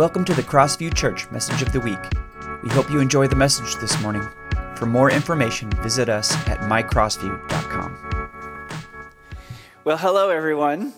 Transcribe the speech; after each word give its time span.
Welcome 0.00 0.24
to 0.24 0.32
the 0.32 0.42
Crossview 0.42 0.94
Church 0.94 1.30
Message 1.30 1.60
of 1.60 1.72
the 1.72 1.80
Week. 1.80 1.98
We 2.62 2.70
hope 2.70 2.90
you 2.90 3.00
enjoy 3.00 3.26
the 3.26 3.36
message 3.36 3.76
this 3.82 4.00
morning. 4.00 4.26
For 4.74 4.86
more 4.86 5.10
information, 5.10 5.68
visit 5.82 6.08
us 6.08 6.34
at 6.48 6.60
mycrossview.com. 6.60 8.70
Well, 9.84 9.98
hello, 9.98 10.30
everyone. 10.30 10.94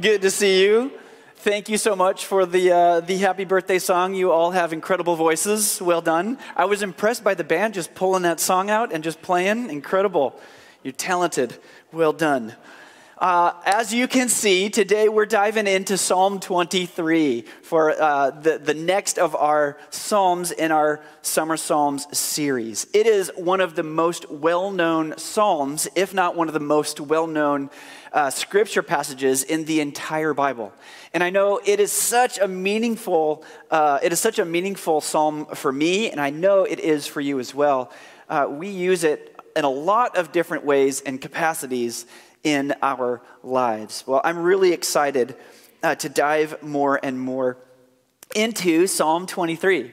Good 0.00 0.22
to 0.22 0.30
see 0.30 0.62
you. 0.62 0.92
Thank 1.38 1.68
you 1.68 1.76
so 1.76 1.96
much 1.96 2.24
for 2.24 2.46
the, 2.46 2.70
uh, 2.70 3.00
the 3.00 3.16
happy 3.16 3.44
birthday 3.44 3.80
song. 3.80 4.14
You 4.14 4.30
all 4.30 4.52
have 4.52 4.72
incredible 4.72 5.16
voices. 5.16 5.82
Well 5.82 6.00
done. 6.00 6.38
I 6.54 6.66
was 6.66 6.84
impressed 6.84 7.24
by 7.24 7.34
the 7.34 7.42
band 7.42 7.74
just 7.74 7.96
pulling 7.96 8.22
that 8.22 8.38
song 8.38 8.70
out 8.70 8.92
and 8.92 9.02
just 9.02 9.20
playing. 9.22 9.70
Incredible. 9.70 10.38
You're 10.84 10.92
talented. 10.92 11.56
Well 11.90 12.12
done. 12.12 12.54
Uh, 13.20 13.52
as 13.66 13.92
you 13.92 14.08
can 14.08 14.30
see, 14.30 14.70
today 14.70 15.06
we're 15.06 15.26
diving 15.26 15.66
into 15.66 15.98
Psalm 15.98 16.40
23 16.40 17.42
for 17.60 17.90
uh, 17.90 18.30
the, 18.30 18.56
the 18.56 18.72
next 18.72 19.18
of 19.18 19.36
our 19.36 19.76
Psalms 19.90 20.50
in 20.52 20.72
our 20.72 21.02
Summer 21.20 21.58
Psalms 21.58 22.06
series. 22.16 22.86
It 22.94 23.06
is 23.06 23.30
one 23.36 23.60
of 23.60 23.76
the 23.76 23.82
most 23.82 24.30
well 24.30 24.70
known 24.70 25.18
Psalms, 25.18 25.86
if 25.94 26.14
not 26.14 26.34
one 26.34 26.48
of 26.48 26.54
the 26.54 26.60
most 26.60 26.98
well 26.98 27.26
known 27.26 27.68
uh, 28.14 28.30
scripture 28.30 28.82
passages 28.82 29.42
in 29.42 29.66
the 29.66 29.80
entire 29.80 30.32
Bible. 30.32 30.72
And 31.12 31.22
I 31.22 31.28
know 31.28 31.60
it 31.62 31.78
is 31.78 31.92
such 31.92 32.38
a 32.38 32.48
meaningful, 32.48 33.44
uh, 33.70 33.98
it 34.02 34.14
is 34.14 34.18
such 34.18 34.38
a 34.38 34.46
meaningful 34.46 35.02
Psalm 35.02 35.44
for 35.44 35.70
me, 35.70 36.10
and 36.10 36.22
I 36.22 36.30
know 36.30 36.64
it 36.64 36.80
is 36.80 37.06
for 37.06 37.20
you 37.20 37.38
as 37.38 37.54
well. 37.54 37.92
Uh, 38.30 38.46
we 38.48 38.68
use 38.68 39.04
it 39.04 39.36
in 39.60 39.66
a 39.66 39.68
lot 39.68 40.16
of 40.16 40.32
different 40.32 40.64
ways 40.64 41.02
and 41.02 41.20
capacities 41.20 42.06
in 42.42 42.72
our 42.80 43.20
lives. 43.42 44.04
Well, 44.06 44.22
I'm 44.24 44.38
really 44.38 44.72
excited 44.72 45.36
uh, 45.82 45.96
to 45.96 46.08
dive 46.08 46.62
more 46.62 46.98
and 47.02 47.20
more 47.20 47.58
into 48.34 48.86
Psalm 48.86 49.26
23. 49.26 49.92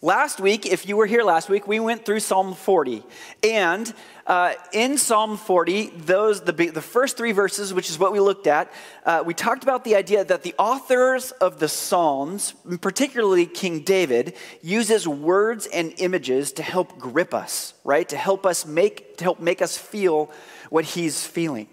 Last 0.00 0.38
week, 0.40 0.64
if 0.64 0.88
you 0.88 0.96
were 0.96 1.06
here 1.06 1.24
last 1.24 1.48
week, 1.48 1.66
we 1.66 1.80
went 1.80 2.04
through 2.04 2.20
Psalm 2.20 2.54
40. 2.54 3.02
And 3.42 3.92
uh, 4.28 4.54
in 4.72 4.96
Psalm 4.96 5.36
40, 5.36 5.90
those 5.90 6.40
the, 6.40 6.52
the 6.52 6.80
first 6.80 7.16
three 7.16 7.32
verses, 7.32 7.74
which 7.74 7.90
is 7.90 7.98
what 7.98 8.12
we 8.12 8.20
looked 8.20 8.46
at, 8.46 8.72
uh, 9.04 9.24
we 9.26 9.34
talked 9.34 9.64
about 9.64 9.82
the 9.82 9.96
idea 9.96 10.24
that 10.24 10.44
the 10.44 10.54
authors 10.56 11.32
of 11.32 11.58
the 11.58 11.68
Psalms, 11.68 12.54
particularly 12.80 13.44
King 13.44 13.80
David, 13.80 14.36
uses 14.62 15.08
words 15.08 15.66
and 15.66 15.92
images 15.98 16.52
to 16.52 16.62
help 16.62 16.96
grip 17.00 17.34
us, 17.34 17.74
right? 17.82 18.08
To 18.08 18.16
help 18.16 18.46
us 18.46 18.64
make 18.64 19.16
to 19.16 19.24
help 19.24 19.40
make 19.40 19.60
us 19.60 19.76
feel 19.76 20.30
what 20.70 20.84
he's 20.84 21.26
feeling. 21.26 21.66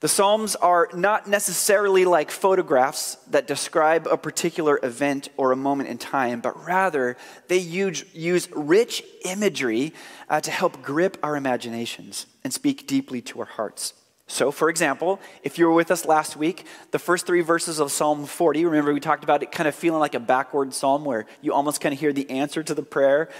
The 0.00 0.06
Psalms 0.06 0.54
are 0.54 0.88
not 0.94 1.26
necessarily 1.26 2.04
like 2.04 2.30
photographs 2.30 3.16
that 3.30 3.48
describe 3.48 4.06
a 4.06 4.16
particular 4.16 4.78
event 4.84 5.28
or 5.36 5.50
a 5.50 5.56
moment 5.56 5.88
in 5.88 5.98
time, 5.98 6.40
but 6.40 6.64
rather 6.64 7.16
they 7.48 7.58
use, 7.58 8.04
use 8.14 8.48
rich 8.52 9.02
imagery 9.24 9.92
uh, 10.28 10.40
to 10.40 10.52
help 10.52 10.82
grip 10.82 11.16
our 11.20 11.36
imaginations 11.36 12.26
and 12.44 12.52
speak 12.52 12.86
deeply 12.86 13.20
to 13.22 13.40
our 13.40 13.46
hearts. 13.46 13.92
So, 14.30 14.50
for 14.50 14.68
example, 14.68 15.20
if 15.42 15.58
you 15.58 15.66
were 15.66 15.72
with 15.72 15.90
us 15.90 16.04
last 16.04 16.36
week, 16.36 16.66
the 16.90 16.98
first 16.98 17.26
three 17.26 17.40
verses 17.40 17.80
of 17.80 17.90
Psalm 17.90 18.26
40, 18.26 18.66
remember 18.66 18.92
we 18.92 19.00
talked 19.00 19.24
about 19.24 19.42
it 19.42 19.50
kind 19.50 19.66
of 19.66 19.74
feeling 19.74 20.00
like 20.00 20.14
a 20.14 20.20
backward 20.20 20.74
psalm 20.74 21.06
where 21.06 21.24
you 21.40 21.54
almost 21.54 21.80
kind 21.80 21.94
of 21.94 21.98
hear 21.98 22.12
the 22.12 22.28
answer 22.28 22.62
to 22.62 22.74
the 22.74 22.82
prayer, 22.82 23.30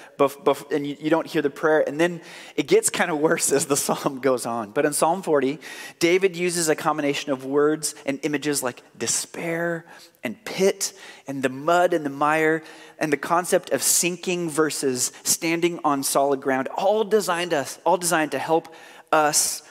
and 0.70 0.86
you 0.86 1.10
don't 1.10 1.26
hear 1.26 1.42
the 1.42 1.50
prayer. 1.50 1.86
And 1.86 2.00
then 2.00 2.22
it 2.56 2.68
gets 2.68 2.88
kind 2.88 3.10
of 3.10 3.18
worse 3.18 3.52
as 3.52 3.66
the 3.66 3.76
psalm 3.76 4.20
goes 4.20 4.46
on. 4.46 4.70
But 4.70 4.86
in 4.86 4.94
Psalm 4.94 5.20
40, 5.20 5.58
David 5.98 6.34
uses 6.36 6.70
a 6.70 6.74
combination 6.74 7.32
of 7.32 7.44
words 7.44 7.94
and 8.06 8.18
images 8.22 8.62
like 8.62 8.82
despair 8.96 9.84
and 10.24 10.42
pit 10.46 10.94
and 11.26 11.42
the 11.42 11.50
mud 11.50 11.92
and 11.92 12.04
the 12.04 12.10
mire 12.10 12.62
and 12.98 13.12
the 13.12 13.18
concept 13.18 13.70
of 13.70 13.82
sinking 13.82 14.48
versus 14.48 15.12
standing 15.22 15.80
on 15.84 16.02
solid 16.02 16.40
ground, 16.40 16.68
all 16.68 17.04
designed 17.04 17.52
us, 17.52 17.78
all 17.84 17.98
designed 17.98 18.32
to 18.32 18.38
help 18.38 18.74
us 19.12 19.62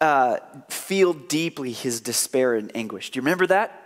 uh, 0.00 0.38
feel 0.68 1.12
deeply 1.12 1.72
his 1.72 2.00
despair 2.00 2.54
and 2.54 2.74
anguish. 2.74 3.10
Do 3.10 3.18
you 3.18 3.22
remember 3.22 3.46
that? 3.48 3.76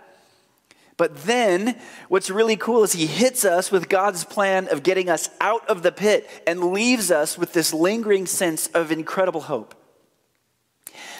But 0.97 1.23
then, 1.23 1.77
what's 2.07 2.29
really 2.29 2.55
cool 2.55 2.83
is 2.83 2.93
he 2.93 3.05
hits 3.05 3.43
us 3.43 3.69
with 3.69 3.89
God's 3.89 4.23
plan 4.23 4.69
of 4.69 4.81
getting 4.81 5.09
us 5.09 5.29
out 5.41 5.67
of 5.69 5.83
the 5.83 5.91
pit 5.91 6.29
and 6.47 6.71
leaves 6.71 7.11
us 7.11 7.37
with 7.37 7.51
this 7.51 7.73
lingering 7.73 8.25
sense 8.25 8.67
of 8.67 8.91
incredible 8.93 9.41
hope. 9.41 9.75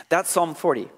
That's 0.07 0.29
Psalm 0.29 0.55
40. 0.55 0.89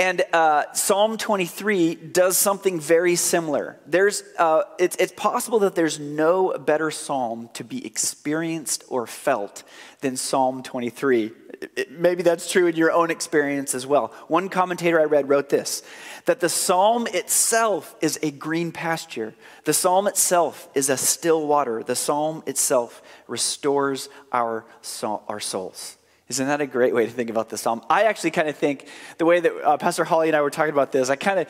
And 0.00 0.22
uh, 0.32 0.72
Psalm 0.74 1.18
23 1.18 1.96
does 1.96 2.38
something 2.38 2.78
very 2.78 3.16
similar. 3.16 3.80
There's, 3.84 4.22
uh, 4.38 4.62
it's, 4.78 4.94
it's 4.96 5.12
possible 5.12 5.58
that 5.60 5.74
there's 5.74 5.98
no 5.98 6.56
better 6.56 6.92
psalm 6.92 7.50
to 7.54 7.64
be 7.64 7.84
experienced 7.84 8.84
or 8.88 9.08
felt 9.08 9.64
than 10.00 10.16
Psalm 10.16 10.62
23. 10.62 11.32
It, 11.76 11.90
maybe 11.90 12.22
that's 12.22 12.48
true 12.48 12.68
in 12.68 12.76
your 12.76 12.92
own 12.92 13.10
experience 13.10 13.74
as 13.74 13.86
well. 13.86 14.14
One 14.28 14.48
commentator 14.48 15.00
I 15.00 15.04
read 15.04 15.28
wrote 15.28 15.48
this 15.48 15.82
that 16.26 16.38
the 16.38 16.48
psalm 16.48 17.08
itself 17.08 17.96
is 18.00 18.20
a 18.22 18.30
green 18.30 18.70
pasture, 18.70 19.34
the 19.64 19.72
psalm 19.72 20.06
itself 20.06 20.68
is 20.76 20.90
a 20.90 20.96
still 20.96 21.44
water, 21.44 21.82
the 21.82 21.96
psalm 21.96 22.44
itself 22.46 23.02
restores 23.26 24.08
our, 24.32 24.64
our 25.02 25.40
souls. 25.40 25.97
Isn't 26.28 26.46
that 26.46 26.60
a 26.60 26.66
great 26.66 26.94
way 26.94 27.06
to 27.06 27.10
think 27.10 27.30
about 27.30 27.48
the 27.48 27.56
psalm? 27.56 27.82
I 27.88 28.04
actually 28.04 28.32
kind 28.32 28.48
of 28.48 28.56
think 28.56 28.86
the 29.16 29.24
way 29.24 29.40
that 29.40 29.52
uh, 29.64 29.76
Pastor 29.78 30.04
Holly 30.04 30.28
and 30.28 30.36
I 30.36 30.42
were 30.42 30.50
talking 30.50 30.72
about 30.72 30.92
this, 30.92 31.08
I 31.08 31.16
kind 31.16 31.38
of 31.38 31.48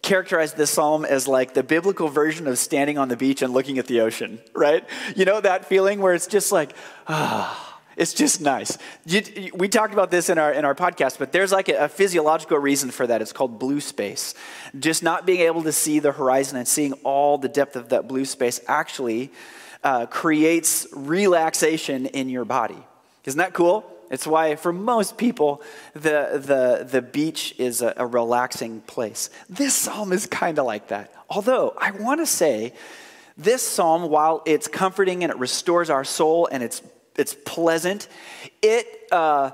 characterize 0.00 0.54
this 0.54 0.70
psalm 0.70 1.04
as 1.04 1.28
like 1.28 1.52
the 1.52 1.62
biblical 1.62 2.08
version 2.08 2.46
of 2.46 2.58
standing 2.58 2.96
on 2.96 3.08
the 3.08 3.16
beach 3.16 3.42
and 3.42 3.52
looking 3.52 3.78
at 3.78 3.86
the 3.86 4.00
ocean, 4.00 4.40
right? 4.54 4.84
You 5.14 5.26
know 5.26 5.40
that 5.42 5.66
feeling 5.66 6.00
where 6.00 6.14
it's 6.14 6.26
just 6.26 6.52
like, 6.52 6.74
ah. 7.06 7.70
It's 7.96 8.12
just 8.12 8.40
nice. 8.40 8.76
You, 9.06 9.52
we 9.54 9.68
talked 9.68 9.92
about 9.92 10.10
this 10.10 10.28
in 10.28 10.36
our, 10.36 10.52
in 10.52 10.64
our 10.64 10.74
podcast, 10.74 11.16
but 11.16 11.30
there's 11.30 11.52
like 11.52 11.68
a, 11.68 11.84
a, 11.84 11.88
physiological 11.88 12.58
reason 12.58 12.90
for 12.90 13.06
that. 13.06 13.22
It's 13.22 13.32
called 13.32 13.60
blue 13.60 13.80
space. 13.80 14.34
Just 14.76 15.04
not 15.04 15.26
being 15.26 15.42
able 15.42 15.62
to 15.62 15.70
see 15.70 16.00
the 16.00 16.10
horizon 16.10 16.58
and 16.58 16.66
seeing 16.66 16.94
all 17.04 17.38
the 17.38 17.48
depth 17.48 17.76
of 17.76 17.90
that 17.90 18.08
blue 18.08 18.24
space 18.24 18.60
actually 18.66 19.30
uh, 19.84 20.06
creates 20.06 20.88
relaxation 20.92 22.06
in 22.06 22.28
your 22.28 22.44
body. 22.44 22.84
Isn't 23.26 23.38
that 23.38 23.52
cool? 23.52 23.88
It's 24.14 24.26
why, 24.26 24.54
for 24.54 24.72
most 24.72 25.18
people, 25.18 25.60
the, 25.92 26.40
the, 26.40 26.86
the 26.88 27.02
beach 27.02 27.54
is 27.58 27.82
a, 27.82 27.92
a 27.96 28.06
relaxing 28.06 28.80
place. 28.82 29.28
This 29.50 29.74
psalm 29.74 30.12
is 30.12 30.26
kind 30.26 30.58
of 30.58 30.66
like 30.66 30.88
that. 30.88 31.12
Although, 31.28 31.74
I 31.76 31.90
want 31.90 32.20
to 32.20 32.26
say, 32.26 32.74
this 33.36 33.60
psalm, 33.66 34.08
while 34.08 34.42
it's 34.46 34.68
comforting 34.68 35.24
and 35.24 35.32
it 35.32 35.38
restores 35.38 35.90
our 35.90 36.04
soul 36.04 36.48
and 36.52 36.62
it's, 36.62 36.80
it's 37.16 37.34
pleasant, 37.44 38.06
it, 38.62 38.86
uh, 39.10 39.50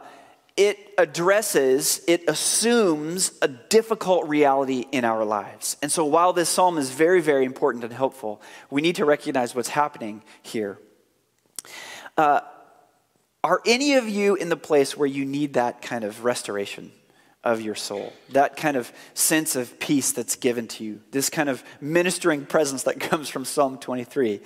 it 0.58 0.78
addresses, 0.98 2.02
it 2.06 2.28
assumes 2.28 3.32
a 3.40 3.48
difficult 3.48 4.28
reality 4.28 4.84
in 4.92 5.06
our 5.06 5.24
lives. 5.24 5.78
And 5.80 5.90
so, 5.90 6.04
while 6.04 6.34
this 6.34 6.50
psalm 6.50 6.76
is 6.76 6.90
very, 6.90 7.22
very 7.22 7.46
important 7.46 7.82
and 7.82 7.94
helpful, 7.94 8.42
we 8.68 8.82
need 8.82 8.96
to 8.96 9.06
recognize 9.06 9.54
what's 9.54 9.70
happening 9.70 10.22
here. 10.42 10.78
Uh, 12.18 12.40
are 13.42 13.60
any 13.64 13.94
of 13.94 14.08
you 14.08 14.34
in 14.34 14.48
the 14.48 14.56
place 14.56 14.96
where 14.96 15.08
you 15.08 15.24
need 15.24 15.54
that 15.54 15.82
kind 15.82 16.04
of 16.04 16.24
restoration 16.24 16.92
of 17.42 17.60
your 17.60 17.74
soul? 17.74 18.12
That 18.30 18.56
kind 18.56 18.76
of 18.76 18.92
sense 19.14 19.56
of 19.56 19.78
peace 19.80 20.12
that's 20.12 20.36
given 20.36 20.68
to 20.68 20.84
you? 20.84 21.00
This 21.10 21.30
kind 21.30 21.48
of 21.48 21.64
ministering 21.80 22.44
presence 22.44 22.82
that 22.82 23.00
comes 23.00 23.28
from 23.28 23.44
Psalm 23.44 23.78
23? 23.78 24.40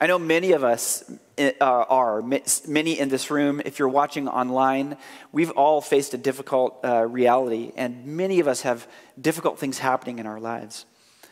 I 0.00 0.06
know 0.08 0.18
many 0.18 0.50
of 0.50 0.64
us 0.64 1.04
uh, 1.38 1.52
are, 1.60 2.22
many 2.66 2.98
in 2.98 3.08
this 3.08 3.30
room. 3.30 3.62
If 3.64 3.78
you're 3.78 3.88
watching 3.88 4.26
online, 4.26 4.96
we've 5.30 5.52
all 5.52 5.80
faced 5.80 6.12
a 6.12 6.18
difficult 6.18 6.80
uh, 6.82 7.06
reality, 7.06 7.70
and 7.76 8.04
many 8.04 8.40
of 8.40 8.48
us 8.48 8.62
have 8.62 8.88
difficult 9.20 9.60
things 9.60 9.78
happening 9.78 10.18
in 10.18 10.26
our 10.26 10.40
lives. 10.40 10.86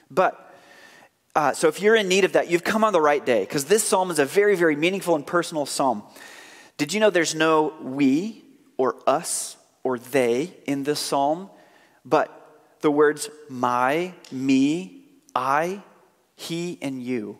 But 0.09 0.55
uh, 1.35 1.53
so 1.53 1.67
if 1.67 1.81
you're 1.81 1.97
in 1.97 2.07
need 2.07 2.25
of 2.25 2.35
that, 2.35 2.49
you've 2.49 2.63
come 2.63 2.85
on 2.85 2.93
the 2.93 3.01
right 3.01 3.25
day 3.27 3.41
because 3.41 3.65
this 3.65 3.83
psalm 3.83 4.09
is 4.13 4.21
a 4.21 4.25
very, 4.25 4.55
very 4.55 4.77
meaningful 4.77 5.17
and 5.17 5.27
personal 5.27 5.67
psalm. 5.67 6.05
Did 6.81 6.95
you 6.95 7.01
know 7.01 7.11
there's 7.11 7.35
no 7.35 7.75
we 7.83 8.43
or 8.79 8.97
us 9.07 9.59
or 9.83 9.99
they 9.99 10.55
in 10.65 10.83
this 10.83 10.99
psalm, 10.99 11.51
but 12.07 12.31
the 12.81 12.91
words 12.91 13.29
my, 13.51 14.15
me, 14.33 15.05
I, 15.35 15.83
he, 16.37 16.79
and 16.81 17.03
you? 17.03 17.39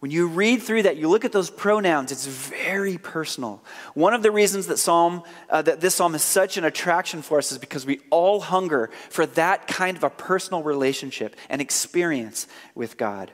When 0.00 0.10
you 0.10 0.26
read 0.26 0.60
through 0.60 0.82
that, 0.82 0.98
you 0.98 1.08
look 1.08 1.24
at 1.24 1.32
those 1.32 1.48
pronouns, 1.48 2.12
it's 2.12 2.26
very 2.26 2.98
personal. 2.98 3.64
One 3.94 4.12
of 4.12 4.22
the 4.22 4.30
reasons 4.30 4.66
that 4.66 4.76
psalm 4.76 5.22
uh, 5.48 5.62
that 5.62 5.80
this 5.80 5.94
psalm 5.94 6.14
is 6.14 6.20
such 6.20 6.58
an 6.58 6.64
attraction 6.64 7.22
for 7.22 7.38
us 7.38 7.52
is 7.52 7.56
because 7.56 7.86
we 7.86 8.00
all 8.10 8.38
hunger 8.38 8.90
for 9.08 9.24
that 9.24 9.66
kind 9.66 9.96
of 9.96 10.04
a 10.04 10.10
personal 10.10 10.62
relationship 10.62 11.36
and 11.48 11.62
experience 11.62 12.46
with 12.74 12.98
God. 12.98 13.32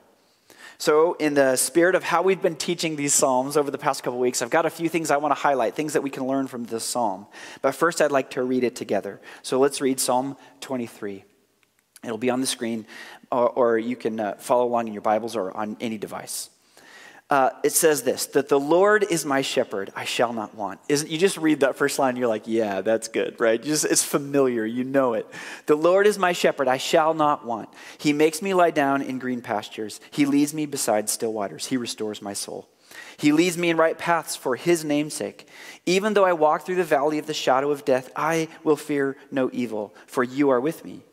So, 0.81 1.13
in 1.13 1.35
the 1.35 1.57
spirit 1.57 1.93
of 1.93 2.03
how 2.03 2.23
we've 2.23 2.41
been 2.41 2.55
teaching 2.55 2.95
these 2.95 3.13
Psalms 3.13 3.55
over 3.55 3.69
the 3.69 3.77
past 3.77 4.01
couple 4.01 4.17
weeks, 4.17 4.41
I've 4.41 4.49
got 4.49 4.65
a 4.65 4.69
few 4.71 4.89
things 4.89 5.11
I 5.11 5.17
want 5.17 5.29
to 5.29 5.39
highlight, 5.39 5.75
things 5.75 5.93
that 5.93 6.01
we 6.01 6.09
can 6.09 6.25
learn 6.25 6.47
from 6.47 6.63
this 6.63 6.83
Psalm. 6.83 7.27
But 7.61 7.75
first, 7.75 8.01
I'd 8.01 8.11
like 8.11 8.31
to 8.31 8.41
read 8.41 8.63
it 8.63 8.75
together. 8.75 9.21
So, 9.43 9.59
let's 9.59 9.79
read 9.79 9.99
Psalm 9.99 10.37
23. 10.61 11.23
It'll 12.03 12.17
be 12.17 12.31
on 12.31 12.41
the 12.41 12.47
screen, 12.47 12.87
or, 13.31 13.49
or 13.49 13.77
you 13.77 13.95
can 13.95 14.19
uh, 14.19 14.33
follow 14.39 14.65
along 14.65 14.87
in 14.87 14.93
your 14.93 15.03
Bibles 15.03 15.35
or 15.35 15.55
on 15.55 15.77
any 15.79 15.99
device. 15.99 16.49
Uh, 17.31 17.49
it 17.63 17.71
says 17.71 18.03
this 18.03 18.25
that 18.27 18.49
the 18.49 18.59
Lord 18.59 19.05
is 19.09 19.25
my 19.25 19.41
shepherd, 19.41 19.91
I 19.95 20.03
shall 20.03 20.33
not 20.33 20.53
want. 20.53 20.81
Isn't, 20.89 21.09
you 21.09 21.17
just 21.17 21.37
read 21.37 21.61
that 21.61 21.77
first 21.77 21.97
line, 21.97 22.17
you're 22.17 22.27
like, 22.27 22.43
yeah, 22.45 22.81
that's 22.81 23.07
good, 23.07 23.39
right? 23.39 23.63
Just, 23.63 23.85
it's 23.85 24.03
familiar, 24.03 24.65
you 24.65 24.83
know 24.83 25.13
it. 25.13 25.25
The 25.65 25.75
Lord 25.75 26.07
is 26.07 26.19
my 26.19 26.33
shepherd, 26.33 26.67
I 26.67 26.75
shall 26.75 27.13
not 27.13 27.45
want. 27.45 27.69
He 27.97 28.11
makes 28.11 28.41
me 28.41 28.53
lie 28.53 28.71
down 28.71 29.01
in 29.01 29.17
green 29.17 29.41
pastures, 29.41 30.01
He 30.11 30.25
leads 30.25 30.53
me 30.53 30.65
beside 30.65 31.09
still 31.09 31.31
waters, 31.31 31.67
He 31.67 31.77
restores 31.77 32.21
my 32.21 32.33
soul. 32.33 32.67
He 33.15 33.31
leads 33.31 33.57
me 33.57 33.69
in 33.69 33.77
right 33.77 33.97
paths 33.97 34.35
for 34.35 34.57
his 34.57 34.83
name'sake. 34.83 35.47
Even 35.85 36.13
though 36.13 36.25
I 36.25 36.33
walk 36.33 36.65
through 36.65 36.75
the 36.75 36.83
valley 36.83 37.17
of 37.17 37.27
the 37.27 37.33
shadow 37.33 37.71
of 37.71 37.85
death, 37.85 38.11
I 38.17 38.49
will 38.65 38.75
fear 38.75 39.15
no 39.31 39.49
evil, 39.53 39.95
for 40.05 40.25
you 40.25 40.49
are 40.49 40.59
with 40.59 40.83
me. 40.83 41.03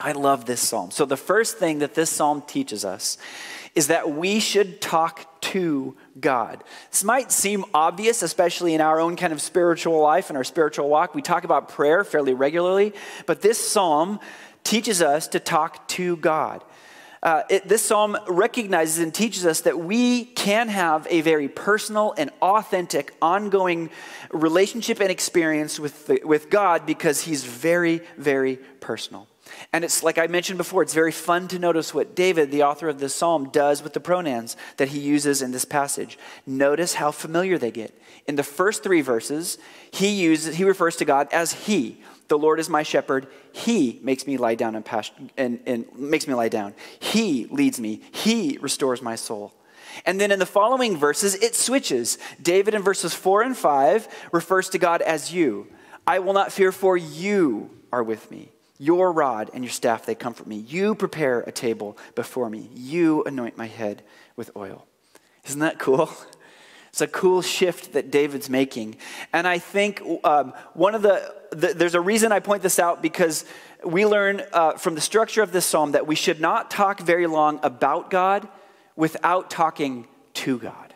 I 0.00 0.12
love 0.12 0.44
this 0.44 0.60
psalm. 0.60 0.90
So, 0.90 1.04
the 1.04 1.16
first 1.16 1.58
thing 1.58 1.78
that 1.78 1.94
this 1.94 2.10
psalm 2.10 2.42
teaches 2.46 2.84
us 2.84 3.16
is 3.74 3.88
that 3.88 4.10
we 4.10 4.40
should 4.40 4.80
talk 4.80 5.40
to 5.40 5.96
God. 6.18 6.62
This 6.90 7.04
might 7.04 7.32
seem 7.32 7.64
obvious, 7.74 8.22
especially 8.22 8.74
in 8.74 8.80
our 8.80 9.00
own 9.00 9.16
kind 9.16 9.32
of 9.32 9.40
spiritual 9.40 10.00
life 10.00 10.30
and 10.30 10.36
our 10.36 10.44
spiritual 10.44 10.88
walk. 10.88 11.14
We 11.14 11.22
talk 11.22 11.44
about 11.44 11.68
prayer 11.68 12.04
fairly 12.04 12.34
regularly, 12.34 12.92
but 13.26 13.42
this 13.42 13.58
psalm 13.58 14.20
teaches 14.62 15.02
us 15.02 15.28
to 15.28 15.40
talk 15.40 15.86
to 15.88 16.16
God. 16.16 16.64
Uh, 17.22 17.42
it, 17.48 17.66
this 17.66 17.82
psalm 17.82 18.18
recognizes 18.28 18.98
and 18.98 19.12
teaches 19.12 19.46
us 19.46 19.62
that 19.62 19.78
we 19.78 20.24
can 20.24 20.68
have 20.68 21.06
a 21.08 21.22
very 21.22 21.48
personal 21.48 22.14
and 22.18 22.30
authentic, 22.42 23.14
ongoing 23.22 23.88
relationship 24.30 25.00
and 25.00 25.10
experience 25.10 25.80
with, 25.80 26.06
the, 26.06 26.20
with 26.22 26.50
God 26.50 26.84
because 26.84 27.22
He's 27.22 27.42
very, 27.42 28.02
very 28.18 28.56
personal. 28.80 29.26
And 29.72 29.84
it's 29.84 30.02
like 30.02 30.18
I 30.18 30.26
mentioned 30.26 30.58
before, 30.58 30.82
it's 30.82 30.94
very 30.94 31.12
fun 31.12 31.48
to 31.48 31.58
notice 31.58 31.92
what 31.92 32.14
David, 32.14 32.50
the 32.50 32.62
author 32.62 32.88
of 32.88 32.98
this 32.98 33.14
psalm, 33.14 33.50
does 33.50 33.82
with 33.82 33.92
the 33.92 34.00
pronouns 34.00 34.56
that 34.76 34.88
he 34.88 35.00
uses 35.00 35.42
in 35.42 35.52
this 35.52 35.64
passage. 35.64 36.18
Notice 36.46 36.94
how 36.94 37.10
familiar 37.10 37.58
they 37.58 37.70
get. 37.70 37.98
In 38.26 38.36
the 38.36 38.42
first 38.42 38.82
three 38.82 39.00
verses, 39.00 39.58
he 39.90 40.08
uses 40.08 40.56
he 40.56 40.64
refers 40.64 40.96
to 40.96 41.04
God 41.04 41.28
as 41.32 41.52
he. 41.52 42.02
The 42.28 42.38
Lord 42.38 42.58
is 42.58 42.70
my 42.70 42.82
shepherd. 42.82 43.26
He 43.52 44.00
makes 44.02 44.26
me 44.26 44.36
lie 44.36 44.54
down 44.54 44.74
and, 44.74 44.84
pasture, 44.84 45.14
and, 45.36 45.60
and 45.66 45.86
makes 45.96 46.26
me 46.26 46.34
lie 46.34 46.48
down. 46.48 46.74
He 46.98 47.46
leads 47.46 47.78
me. 47.78 48.00
He 48.12 48.58
restores 48.60 49.02
my 49.02 49.16
soul. 49.16 49.52
And 50.06 50.20
then 50.20 50.32
in 50.32 50.38
the 50.38 50.46
following 50.46 50.96
verses, 50.96 51.34
it 51.34 51.54
switches. 51.54 52.18
David 52.42 52.74
in 52.74 52.82
verses 52.82 53.14
4 53.14 53.42
and 53.42 53.56
5 53.56 54.08
refers 54.32 54.68
to 54.70 54.78
God 54.78 55.02
as 55.02 55.32
you. 55.32 55.68
I 56.06 56.18
will 56.18 56.32
not 56.32 56.52
fear, 56.52 56.72
for 56.72 56.96
you 56.96 57.70
are 57.92 58.02
with 58.02 58.30
me. 58.30 58.53
Your 58.78 59.12
rod 59.12 59.50
and 59.54 59.62
your 59.62 59.70
staff, 59.70 60.04
they 60.04 60.14
comfort 60.14 60.46
me. 60.46 60.56
You 60.56 60.94
prepare 60.94 61.40
a 61.40 61.52
table 61.52 61.96
before 62.14 62.50
me. 62.50 62.70
You 62.74 63.22
anoint 63.24 63.56
my 63.56 63.66
head 63.66 64.02
with 64.36 64.50
oil. 64.56 64.86
Isn't 65.44 65.60
that 65.60 65.78
cool? 65.78 66.10
It's 66.94 67.00
a 67.00 67.08
cool 67.08 67.42
shift 67.42 67.94
that 67.94 68.12
David's 68.12 68.48
making. 68.48 68.98
And 69.32 69.48
I 69.48 69.58
think 69.58 70.00
um, 70.22 70.52
one 70.74 70.94
of 70.94 71.02
the, 71.02 71.34
the, 71.50 71.74
there's 71.74 71.96
a 71.96 72.00
reason 72.00 72.30
I 72.30 72.38
point 72.38 72.62
this 72.62 72.78
out 72.78 73.02
because 73.02 73.44
we 73.84 74.06
learn 74.06 74.42
uh, 74.52 74.74
from 74.74 74.94
the 74.94 75.00
structure 75.00 75.42
of 75.42 75.50
this 75.50 75.66
psalm 75.66 75.90
that 75.90 76.06
we 76.06 76.14
should 76.14 76.40
not 76.40 76.70
talk 76.70 77.00
very 77.00 77.26
long 77.26 77.58
about 77.64 78.10
God 78.10 78.46
without 78.94 79.50
talking 79.50 80.06
to 80.34 80.56
God. 80.56 80.94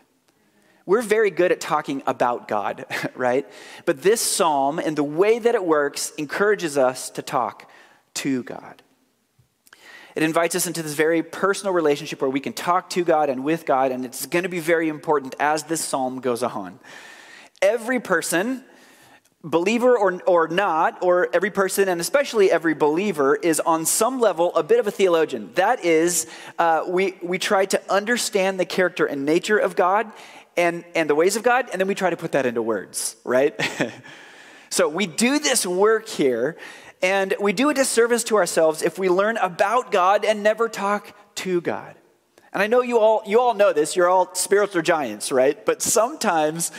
We're 0.87 1.03
very 1.03 1.31
good 1.31 1.51
at 1.51 1.61
talking 1.61 2.03
about 2.07 2.47
God, 2.47 2.87
right? 3.17 3.45
But 3.85 4.01
this 4.01 4.21
psalm 4.21 4.79
and 4.79 4.97
the 4.97 5.03
way 5.03 5.41
that 5.41 5.57
it 5.57 5.65
works 5.65 6.13
encourages 6.17 6.79
us 6.79 7.11
to 7.11 7.23
talk 7.23 7.68
to 8.19 8.43
God. 8.43 8.83
It 10.15 10.25
invites 10.25 10.57
us 10.57 10.67
into 10.67 10.83
this 10.83 10.95
very 10.95 11.23
personal 11.23 11.73
relationship 11.73 12.21
where 12.21 12.31
we 12.31 12.41
can 12.41 12.53
talk 12.53 12.91
to 12.91 13.05
God 13.05 13.31
and 13.31 13.45
with 13.45 13.65
God, 13.65 13.93
and 13.93 14.05
it's 14.05 14.27
going 14.27 14.43
to 14.43 14.49
be 14.49 14.59
very 14.59 14.89
important 14.89 15.37
as 15.39 15.63
this 15.65 15.81
psalm 15.81 16.21
goes 16.21 16.43
on. 16.43 16.81
Every 17.63 18.01
person, 18.01 18.65
believer 19.45 19.97
or, 19.97 20.21
or 20.23 20.49
not, 20.49 20.99
or 21.03 21.29
every 21.33 21.53
person, 21.53 21.89
and 21.89 22.01
especially 22.01 22.51
every 22.51 22.75
believer, 22.75 23.37
is 23.37 23.61
on 23.61 23.87
some 23.87 24.19
level 24.19 24.53
a 24.57 24.65
bit 24.65 24.81
of 24.81 24.89
a 24.89 24.91
theologian. 24.91 25.53
That 25.55 25.85
is, 25.85 26.27
uh, 26.59 26.85
we, 26.89 27.17
we 27.23 27.39
try 27.39 27.67
to 27.67 27.81
understand 27.89 28.59
the 28.59 28.65
character 28.67 29.07
and 29.07 29.25
nature 29.25 29.59
of 29.59 29.77
God 29.77 30.11
and, 30.57 30.85
and 30.97 31.09
the 31.09 31.15
ways 31.15 31.37
of 31.37 31.45
God, 31.45 31.69
and 31.71 31.81
then 31.81 31.87
we 31.87 31.95
try 31.95 32.11
to 32.11 32.17
put 32.17 32.33
that 32.33 32.45
into 32.45 32.61
words, 32.61 33.15
right? 33.23 33.55
so 34.71 34.89
we 34.89 35.07
do 35.07 35.39
this 35.39 35.65
work 35.65 36.09
here 36.09 36.57
and 37.03 37.35
we 37.41 37.53
do 37.53 37.69
a 37.71 37.75
disservice 37.75 38.25
to 38.25 38.37
ourselves 38.37 38.83
if 38.83 38.99
we 38.99 39.09
learn 39.09 39.37
about 39.37 39.93
God 39.93 40.25
and 40.25 40.43
never 40.43 40.69
talk 40.69 41.15
to 41.37 41.61
God. 41.61 41.95
And 42.53 42.63
I 42.63 42.67
know 42.67 42.81
you 42.81 42.99
all, 42.99 43.23
you 43.27 43.41
all 43.41 43.55
know 43.55 43.73
this, 43.73 43.95
you're 43.95 44.09
all 44.09 44.35
spiritual 44.35 44.83
giants, 44.83 45.31
right? 45.31 45.65
But 45.65 45.83
sometimes 45.83 46.73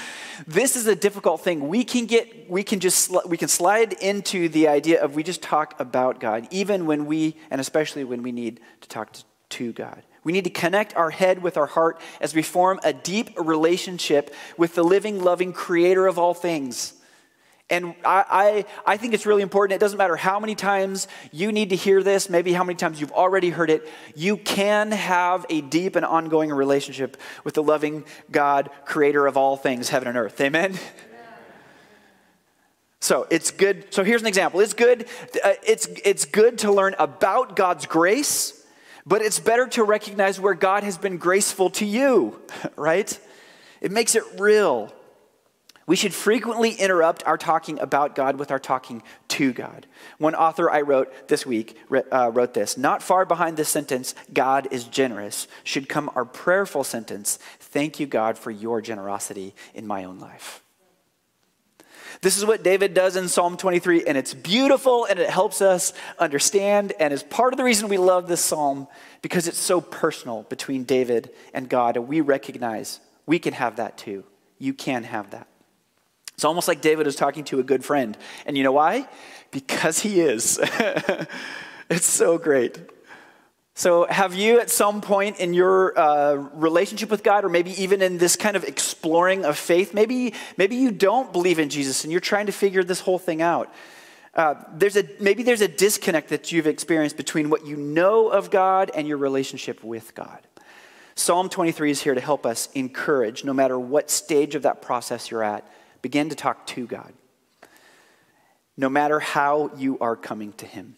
this 0.47 0.75
is 0.75 0.87
a 0.87 0.95
difficult 0.95 1.41
thing. 1.41 1.67
We 1.67 1.83
can 1.83 2.05
get, 2.05 2.49
we 2.49 2.63
can 2.63 2.79
just, 2.79 3.11
we 3.27 3.37
can 3.37 3.47
slide 3.47 3.93
into 3.93 4.49
the 4.49 4.67
idea 4.67 5.01
of 5.01 5.15
we 5.15 5.21
just 5.21 5.41
talk 5.43 5.79
about 5.79 6.19
God, 6.19 6.47
even 6.49 6.85
when 6.85 7.05
we, 7.05 7.35
and 7.51 7.61
especially 7.61 8.03
when 8.03 8.23
we 8.23 8.31
need 8.31 8.59
to 8.81 8.89
talk 8.89 9.13
to, 9.13 9.23
to 9.49 9.73
God. 9.73 10.01
We 10.23 10.33
need 10.33 10.43
to 10.45 10.49
connect 10.49 10.95
our 10.95 11.11
head 11.11 11.41
with 11.41 11.55
our 11.55 11.67
heart 11.67 12.01
as 12.19 12.35
we 12.35 12.41
form 12.41 12.79
a 12.83 12.91
deep 12.91 13.29
relationship 13.39 14.33
with 14.57 14.75
the 14.75 14.83
living, 14.83 15.23
loving 15.23 15.53
creator 15.53 16.07
of 16.07 16.19
all 16.19 16.33
things. 16.33 16.98
And 17.69 17.93
I, 18.03 18.25
I, 18.29 18.65
I, 18.93 18.97
think 18.97 19.13
it's 19.13 19.27
really 19.27 19.43
important. 19.43 19.75
It 19.75 19.79
doesn't 19.79 19.97
matter 19.97 20.15
how 20.15 20.39
many 20.39 20.55
times 20.55 21.07
you 21.31 21.51
need 21.51 21.69
to 21.69 21.75
hear 21.75 22.01
this, 22.01 22.27
maybe 22.27 22.51
how 22.51 22.63
many 22.63 22.75
times 22.75 22.99
you've 22.99 23.11
already 23.11 23.51
heard 23.51 23.69
it. 23.69 23.87
You 24.15 24.37
can 24.37 24.91
have 24.91 25.45
a 25.49 25.61
deep 25.61 25.95
and 25.95 26.03
ongoing 26.03 26.51
relationship 26.51 27.15
with 27.43 27.53
the 27.53 27.61
loving 27.61 28.05
God, 28.31 28.71
creator 28.85 29.27
of 29.27 29.37
all 29.37 29.55
things, 29.55 29.89
heaven 29.89 30.07
and 30.07 30.17
earth. 30.17 30.41
Amen? 30.41 30.79
So 33.01 33.27
it's 33.29 33.51
good. 33.51 33.93
So 33.93 34.03
here's 34.03 34.21
an 34.21 34.27
example. 34.27 34.59
It's 34.59 34.73
good. 34.73 35.07
Uh, 35.43 35.53
it's, 35.65 35.87
it's 36.03 36.25
good 36.25 36.57
to 36.59 36.71
learn 36.71 36.95
about 36.99 37.55
God's 37.55 37.85
grace, 37.85 38.65
but 39.05 39.21
it's 39.21 39.39
better 39.39 39.67
to 39.67 39.83
recognize 39.83 40.39
where 40.39 40.53
God 40.53 40.83
has 40.83 40.97
been 40.97 41.17
graceful 41.17 41.69
to 41.71 41.85
you, 41.85 42.41
right? 42.75 43.17
It 43.79 43.91
makes 43.91 44.15
it 44.15 44.23
real. 44.37 44.93
We 45.89 45.95
should 45.95 46.13
frequently 46.13 46.73
interrupt 46.73 47.23
our 47.25 47.35
talking 47.35 47.79
about 47.79 48.13
God 48.13 48.37
with 48.37 48.51
our 48.51 48.59
talking 48.59 49.01
to 49.29 49.51
God. 49.51 49.87
One 50.19 50.35
author 50.35 50.69
I 50.69 50.81
wrote 50.81 51.27
this 51.29 51.47
week 51.47 51.79
uh, 52.11 52.29
wrote 52.31 52.53
this 52.53 52.77
Not 52.77 53.01
far 53.01 53.25
behind 53.25 53.57
this 53.57 53.69
sentence, 53.69 54.13
God 54.31 54.67
is 54.69 54.83
generous, 54.83 55.47
should 55.63 55.89
come 55.89 56.11
our 56.13 56.25
prayerful 56.25 56.83
sentence, 56.83 57.39
Thank 57.59 57.99
you, 57.99 58.05
God, 58.05 58.37
for 58.37 58.51
your 58.51 58.81
generosity 58.81 59.55
in 59.73 59.87
my 59.87 60.03
own 60.03 60.19
life. 60.19 60.61
This 62.21 62.37
is 62.37 62.45
what 62.45 62.61
David 62.61 62.93
does 62.93 63.15
in 63.15 63.27
Psalm 63.27 63.57
23, 63.57 64.05
and 64.05 64.15
it's 64.15 64.35
beautiful 64.35 65.05
and 65.05 65.17
it 65.17 65.31
helps 65.31 65.59
us 65.59 65.93
understand, 66.19 66.93
and 66.99 67.11
is 67.11 67.23
part 67.23 67.51
of 67.51 67.57
the 67.57 67.63
reason 67.63 67.89
we 67.89 67.97
love 67.97 68.27
this 68.27 68.45
psalm 68.45 68.87
because 69.23 69.47
it's 69.47 69.57
so 69.57 69.81
personal 69.81 70.43
between 70.43 70.83
David 70.83 71.31
and 71.51 71.67
God, 71.67 71.97
and 71.97 72.07
we 72.07 72.21
recognize 72.21 72.99
we 73.25 73.39
can 73.39 73.53
have 73.53 73.77
that 73.77 73.97
too. 73.97 74.23
You 74.59 74.75
can 74.75 75.03
have 75.05 75.31
that. 75.31 75.48
It's 76.39 76.45
almost 76.45 76.69
like 76.69 76.79
David 76.79 77.05
is 77.05 77.17
talking 77.17 77.43
to 77.43 77.59
a 77.59 77.63
good 77.63 77.83
friend. 77.83 78.17
And 78.45 78.57
you 78.57 78.63
know 78.63 78.71
why? 78.71 79.09
Because 79.51 79.99
he 79.99 80.21
is. 80.21 80.57
it's 81.89 82.05
so 82.05 82.37
great. 82.37 82.79
So, 83.73 84.05
have 84.05 84.33
you 84.35 84.61
at 84.61 84.69
some 84.69 85.01
point 85.01 85.41
in 85.41 85.53
your 85.53 85.99
uh, 85.99 86.35
relationship 86.53 87.09
with 87.11 87.23
God, 87.23 87.43
or 87.43 87.49
maybe 87.49 87.71
even 87.83 88.01
in 88.01 88.19
this 88.19 88.37
kind 88.37 88.55
of 88.55 88.63
exploring 88.63 89.43
of 89.43 89.57
faith, 89.57 89.93
maybe, 89.93 90.33
maybe 90.55 90.77
you 90.77 90.91
don't 90.91 91.33
believe 91.33 91.59
in 91.59 91.67
Jesus 91.67 92.05
and 92.05 92.11
you're 92.13 92.21
trying 92.21 92.45
to 92.45 92.53
figure 92.53 92.85
this 92.85 93.01
whole 93.01 93.19
thing 93.19 93.41
out? 93.41 93.69
Uh, 94.33 94.55
there's 94.71 94.95
a, 94.95 95.03
maybe 95.19 95.43
there's 95.43 95.59
a 95.59 95.67
disconnect 95.67 96.29
that 96.29 96.53
you've 96.53 96.67
experienced 96.67 97.17
between 97.17 97.49
what 97.49 97.67
you 97.67 97.75
know 97.75 98.29
of 98.29 98.49
God 98.49 98.91
and 98.95 99.09
your 99.09 99.17
relationship 99.17 99.83
with 99.83 100.15
God. 100.15 100.39
Psalm 101.15 101.49
23 101.49 101.91
is 101.91 102.01
here 102.01 102.15
to 102.15 102.21
help 102.21 102.45
us 102.45 102.69
encourage, 102.75 103.43
no 103.43 103.51
matter 103.51 103.77
what 103.77 104.09
stage 104.09 104.55
of 104.55 104.61
that 104.61 104.81
process 104.81 105.29
you're 105.29 105.43
at, 105.43 105.69
Begin 106.01 106.29
to 106.29 106.35
talk 106.35 106.65
to 106.67 106.85
God, 106.85 107.13
no 108.77 108.89
matter 108.89 109.19
how 109.19 109.71
you 109.75 109.97
are 109.99 110.15
coming 110.15 110.53
to 110.53 110.65
Him. 110.65 110.95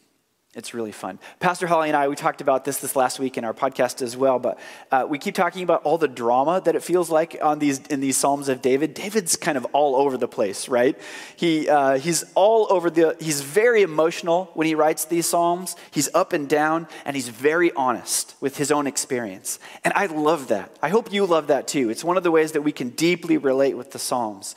It's 0.53 0.73
really 0.73 0.91
fun. 0.91 1.17
Pastor 1.39 1.65
Holly 1.65 1.87
and 1.87 1.95
I, 1.95 2.09
we 2.09 2.15
talked 2.17 2.41
about 2.41 2.65
this 2.65 2.79
this 2.79 2.93
last 2.97 3.19
week 3.19 3.37
in 3.37 3.45
our 3.45 3.53
podcast 3.53 4.01
as 4.01 4.17
well, 4.17 4.37
but 4.37 4.59
uh, 4.91 5.05
we 5.07 5.17
keep 5.17 5.33
talking 5.33 5.63
about 5.63 5.83
all 5.83 5.97
the 5.97 6.09
drama 6.09 6.59
that 6.65 6.75
it 6.75 6.83
feels 6.83 7.09
like 7.09 7.37
on 7.41 7.59
these, 7.59 7.79
in 7.87 8.01
these 8.01 8.17
Psalms 8.17 8.49
of 8.49 8.61
David. 8.61 8.93
David's 8.93 9.37
kind 9.37 9.57
of 9.57 9.63
all 9.71 9.95
over 9.95 10.17
the 10.17 10.27
place, 10.27 10.67
right? 10.67 10.99
He, 11.37 11.69
uh, 11.69 11.99
he's 11.99 12.25
all 12.35 12.67
over 12.69 12.89
the, 12.89 13.15
he's 13.21 13.39
very 13.39 13.81
emotional 13.81 14.51
when 14.53 14.67
he 14.67 14.75
writes 14.75 15.05
these 15.05 15.25
Psalms. 15.25 15.77
He's 15.89 16.09
up 16.13 16.33
and 16.33 16.49
down, 16.49 16.89
and 17.05 17.15
he's 17.15 17.29
very 17.29 17.71
honest 17.71 18.35
with 18.41 18.57
his 18.57 18.73
own 18.73 18.87
experience. 18.87 19.57
And 19.85 19.93
I 19.93 20.07
love 20.07 20.49
that. 20.49 20.75
I 20.81 20.89
hope 20.89 21.13
you 21.13 21.25
love 21.25 21.47
that 21.47 21.69
too. 21.69 21.89
It's 21.89 22.03
one 22.03 22.17
of 22.17 22.23
the 22.23 22.31
ways 22.31 22.51
that 22.51 22.61
we 22.61 22.73
can 22.73 22.89
deeply 22.89 23.37
relate 23.37 23.77
with 23.77 23.91
the 23.91 23.99
Psalms. 23.99 24.55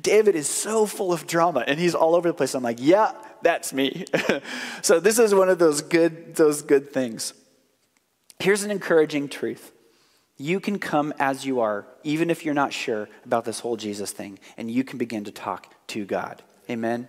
David 0.00 0.34
is 0.34 0.48
so 0.48 0.86
full 0.86 1.12
of 1.12 1.26
drama, 1.26 1.64
and 1.66 1.78
he's 1.78 1.94
all 1.94 2.14
over 2.14 2.28
the 2.28 2.34
place. 2.34 2.54
I'm 2.54 2.64
like, 2.64 2.78
yeah, 2.80 3.12
that's 3.44 3.72
me. 3.72 4.04
so 4.82 4.98
this 4.98 5.18
is 5.18 5.34
one 5.34 5.48
of 5.48 5.58
those 5.58 5.82
good, 5.82 6.34
those 6.34 6.62
good 6.62 6.92
things. 6.92 7.34
Here's 8.40 8.64
an 8.64 8.70
encouraging 8.70 9.28
truth. 9.28 9.70
You 10.36 10.58
can 10.58 10.80
come 10.80 11.14
as 11.20 11.46
you 11.46 11.60
are, 11.60 11.86
even 12.02 12.28
if 12.28 12.44
you're 12.44 12.54
not 12.54 12.72
sure 12.72 13.08
about 13.24 13.44
this 13.44 13.60
whole 13.60 13.76
Jesus 13.76 14.10
thing, 14.10 14.40
and 14.56 14.68
you 14.68 14.82
can 14.82 14.98
begin 14.98 15.24
to 15.24 15.30
talk 15.30 15.72
to 15.88 16.04
God. 16.04 16.42
Amen. 16.68 17.08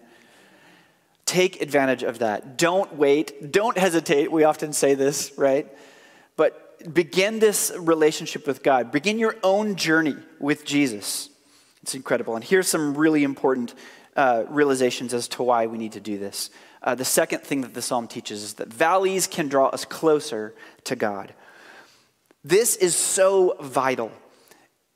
Take 1.26 1.62
advantage 1.62 2.04
of 2.04 2.20
that. 2.20 2.58
Don't 2.58 2.96
wait. 2.96 3.52
Don't 3.52 3.78
hesitate. 3.78 4.32
We 4.32 4.44
often 4.44 4.74
say 4.74 4.94
this, 4.94 5.34
right? 5.38 5.68
But 6.38 6.94
begin 6.94 7.40
this 7.40 7.74
relationship 7.76 8.46
with 8.46 8.62
God. 8.62 8.92
Begin 8.92 9.18
your 9.18 9.36
own 9.42 9.76
journey 9.76 10.18
with 10.40 10.66
Jesus. 10.66 11.30
It's 11.82 11.96
incredible. 11.96 12.36
And 12.36 12.44
here's 12.44 12.68
some 12.68 12.96
really 12.96 13.24
important 13.24 13.74
uh, 14.16 14.44
realizations 14.50 15.14
as 15.14 15.28
to 15.28 15.44
why 15.44 15.68
we 15.68 15.78
need 15.78 15.94
to 15.94 16.00
do 16.00 16.18
this. 16.18 16.50
Uh, 16.82 16.96
the 16.96 17.06
second 17.06 17.42
thing 17.42 17.62
that 17.62 17.74
the 17.74 17.82
psalm 17.82 18.08
teaches 18.08 18.44
is 18.44 18.54
that 18.56 18.72
valleys 18.72 19.28
can 19.28 19.48
draw 19.48 19.68
us 19.68 19.86
closer 19.86 20.54
to 20.84 20.96
God. 20.96 21.34
This 22.44 22.76
is 22.76 22.96
so 22.96 23.58
vital. 23.60 24.12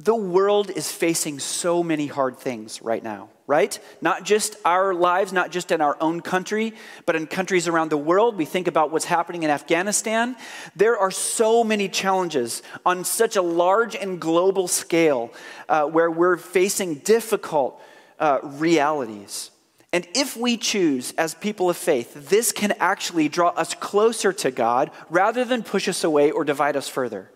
The 0.02 0.16
world 0.16 0.70
is 0.70 0.90
facing 0.90 1.40
so 1.40 1.84
many 1.84 2.08
hard 2.08 2.38
things 2.38 2.82
right 2.82 3.04
now, 3.04 3.30
right? 3.48 3.78
Not 4.02 4.24
just 4.24 4.56
our 4.64 4.94
lives, 4.94 5.34
not 5.34 5.52
just 5.52 5.74
in 5.74 5.82
our 5.82 5.98
own 6.00 6.22
country, 6.22 6.74
but 7.06 7.18
in 7.18 7.28
countries 7.28 7.68
around 7.68 7.90
the 7.90 7.98
world. 7.98 8.38
We 8.38 8.46
think 8.46 8.68
about 8.68 8.92
what's 8.92 9.04
happening 9.04 9.44
in 9.44 9.50
Afghanistan. 9.50 10.38
There 10.74 10.98
are 10.98 11.12
so 11.12 11.66
many 11.66 11.90
challenges 11.90 12.62
on 12.86 13.04
such 13.04 13.36
a 13.36 13.42
large 13.42 13.94
and 13.94 14.22
global 14.22 14.70
scale 14.70 15.34
uh, 15.68 15.86
where 15.86 16.10
we're 16.10 16.38
facing 16.38 17.00
difficult 17.00 17.82
uh, 18.20 18.40
realities. 18.44 19.52
And 19.92 20.08
if 20.14 20.38
we 20.38 20.58
choose 20.58 21.14
as 21.18 21.34
people 21.34 21.70
of 21.70 21.78
faith, 21.78 22.30
this 22.30 22.52
can 22.52 22.74
actually 22.80 23.28
draw 23.28 23.50
us 23.50 23.74
closer 23.74 24.32
to 24.34 24.52
God 24.52 24.92
rather 25.10 25.44
than 25.44 25.64
push 25.64 25.88
us 25.88 26.04
away 26.04 26.30
or 26.30 26.44
divide 26.44 26.76
us 26.76 26.88
further. 26.88 27.32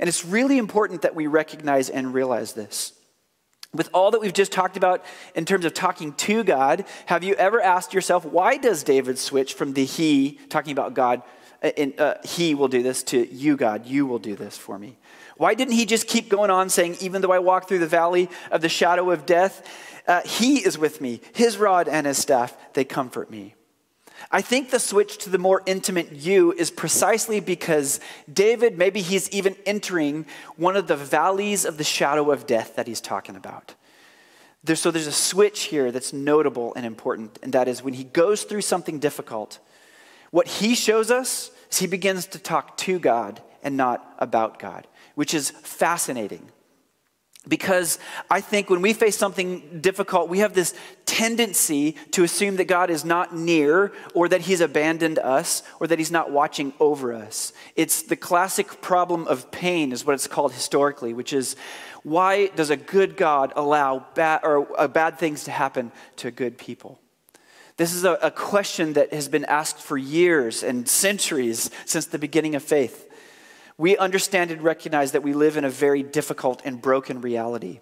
And 0.00 0.08
it's 0.08 0.24
really 0.24 0.58
important 0.58 1.02
that 1.02 1.14
we 1.14 1.26
recognize 1.26 1.88
and 1.90 2.12
realize 2.12 2.54
this. 2.54 2.92
With 3.72 3.88
all 3.94 4.10
that 4.10 4.20
we've 4.20 4.32
just 4.32 4.50
talked 4.50 4.76
about 4.76 5.04
in 5.36 5.44
terms 5.44 5.64
of 5.64 5.74
talking 5.74 6.12
to 6.14 6.42
God, 6.42 6.86
have 7.06 7.22
you 7.22 7.34
ever 7.34 7.60
asked 7.60 7.94
yourself, 7.94 8.24
why 8.24 8.56
does 8.56 8.82
David 8.82 9.16
switch 9.16 9.54
from 9.54 9.74
the 9.74 9.84
he, 9.84 10.40
talking 10.48 10.72
about 10.72 10.94
God, 10.94 11.22
uh, 11.62 11.68
in, 11.76 11.94
uh, 11.98 12.14
he 12.24 12.54
will 12.54 12.68
do 12.68 12.82
this, 12.82 13.02
to 13.04 13.26
you, 13.32 13.56
God, 13.56 13.86
you 13.86 14.06
will 14.06 14.18
do 14.18 14.36
this 14.36 14.56
for 14.56 14.78
me? 14.78 14.98
Why 15.36 15.54
didn't 15.54 15.74
he 15.74 15.86
just 15.86 16.06
keep 16.06 16.28
going 16.28 16.50
on 16.50 16.68
saying, 16.68 16.96
even 17.00 17.22
though 17.22 17.32
I 17.32 17.38
walk 17.38 17.68
through 17.68 17.78
the 17.78 17.86
valley 17.86 18.28
of 18.50 18.60
the 18.60 18.68
shadow 18.68 19.10
of 19.10 19.26
death, 19.26 19.66
uh, 20.06 20.22
He 20.22 20.58
is 20.58 20.76
with 20.76 21.00
me. 21.00 21.20
His 21.34 21.56
rod 21.56 21.88
and 21.88 22.06
His 22.06 22.18
staff, 22.18 22.56
they 22.74 22.84
comfort 22.84 23.30
me. 23.30 23.54
I 24.30 24.42
think 24.42 24.70
the 24.70 24.78
switch 24.78 25.18
to 25.18 25.30
the 25.30 25.38
more 25.38 25.62
intimate 25.66 26.12
you 26.12 26.52
is 26.52 26.70
precisely 26.70 27.40
because 27.40 28.00
David, 28.30 28.76
maybe 28.76 29.00
he's 29.00 29.30
even 29.30 29.56
entering 29.64 30.26
one 30.56 30.76
of 30.76 30.88
the 30.88 30.96
valleys 30.96 31.64
of 31.64 31.78
the 31.78 31.84
shadow 31.84 32.30
of 32.30 32.46
death 32.46 32.76
that 32.76 32.86
he's 32.86 33.00
talking 33.00 33.36
about. 33.36 33.74
There, 34.62 34.76
so 34.76 34.90
there's 34.90 35.06
a 35.06 35.12
switch 35.12 35.64
here 35.64 35.90
that's 35.90 36.12
notable 36.12 36.74
and 36.74 36.84
important, 36.84 37.38
and 37.42 37.52
that 37.54 37.66
is 37.66 37.82
when 37.82 37.94
he 37.94 38.04
goes 38.04 38.42
through 38.42 38.60
something 38.60 38.98
difficult, 38.98 39.58
what 40.30 40.46
he 40.46 40.74
shows 40.74 41.10
us 41.10 41.50
is 41.70 41.78
he 41.78 41.86
begins 41.86 42.26
to 42.26 42.38
talk 42.38 42.76
to 42.78 42.98
God 42.98 43.40
and 43.62 43.76
not 43.76 44.14
about 44.18 44.58
God, 44.58 44.86
which 45.14 45.34
is 45.34 45.50
fascinating. 45.50 46.48
Because 47.48 47.98
I 48.30 48.42
think 48.42 48.68
when 48.68 48.82
we 48.82 48.92
face 48.92 49.16
something 49.16 49.80
difficult, 49.80 50.28
we 50.28 50.40
have 50.40 50.52
this 50.52 50.74
tendency 51.06 51.92
to 52.10 52.22
assume 52.22 52.56
that 52.56 52.66
God 52.66 52.90
is 52.90 53.02
not 53.02 53.34
near 53.34 53.92
or 54.14 54.28
that 54.28 54.42
he's 54.42 54.60
abandoned 54.60 55.18
us 55.18 55.62
or 55.80 55.86
that 55.86 55.98
he's 55.98 56.10
not 56.10 56.30
watching 56.30 56.74
over 56.78 57.14
us. 57.14 57.54
It's 57.76 58.02
the 58.02 58.16
classic 58.16 58.82
problem 58.82 59.26
of 59.26 59.50
pain, 59.50 59.90
is 59.90 60.04
what 60.04 60.14
it's 60.14 60.26
called 60.26 60.52
historically, 60.52 61.14
which 61.14 61.32
is 61.32 61.56
why 62.02 62.48
does 62.48 62.68
a 62.68 62.76
good 62.76 63.16
God 63.16 63.54
allow 63.56 64.06
bad, 64.14 64.40
or, 64.42 64.68
uh, 64.78 64.86
bad 64.86 65.18
things 65.18 65.44
to 65.44 65.50
happen 65.50 65.92
to 66.16 66.30
good 66.30 66.58
people? 66.58 66.98
This 67.80 67.94
is 67.94 68.04
a, 68.04 68.12
a 68.20 68.30
question 68.30 68.92
that 68.92 69.14
has 69.14 69.28
been 69.28 69.46
asked 69.46 69.78
for 69.78 69.96
years 69.96 70.62
and 70.62 70.86
centuries 70.86 71.70
since 71.86 72.04
the 72.04 72.18
beginning 72.18 72.54
of 72.54 72.62
faith 72.62 73.06
we 73.78 73.96
understand 73.96 74.50
and 74.50 74.60
recognize 74.60 75.12
that 75.12 75.22
we 75.22 75.32
live 75.32 75.56
in 75.56 75.64
a 75.64 75.70
very 75.70 76.02
difficult 76.02 76.60
and 76.66 76.82
broken 76.82 77.22
reality. 77.22 77.80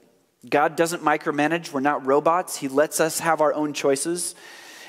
God 0.48 0.76
doesn't 0.76 1.02
micromanage, 1.02 1.72
we're 1.72 1.80
not 1.80 2.06
robots. 2.06 2.56
He 2.56 2.68
lets 2.68 3.00
us 3.00 3.18
have 3.18 3.40
our 3.40 3.52
own 3.52 3.72
choices. 3.72 4.36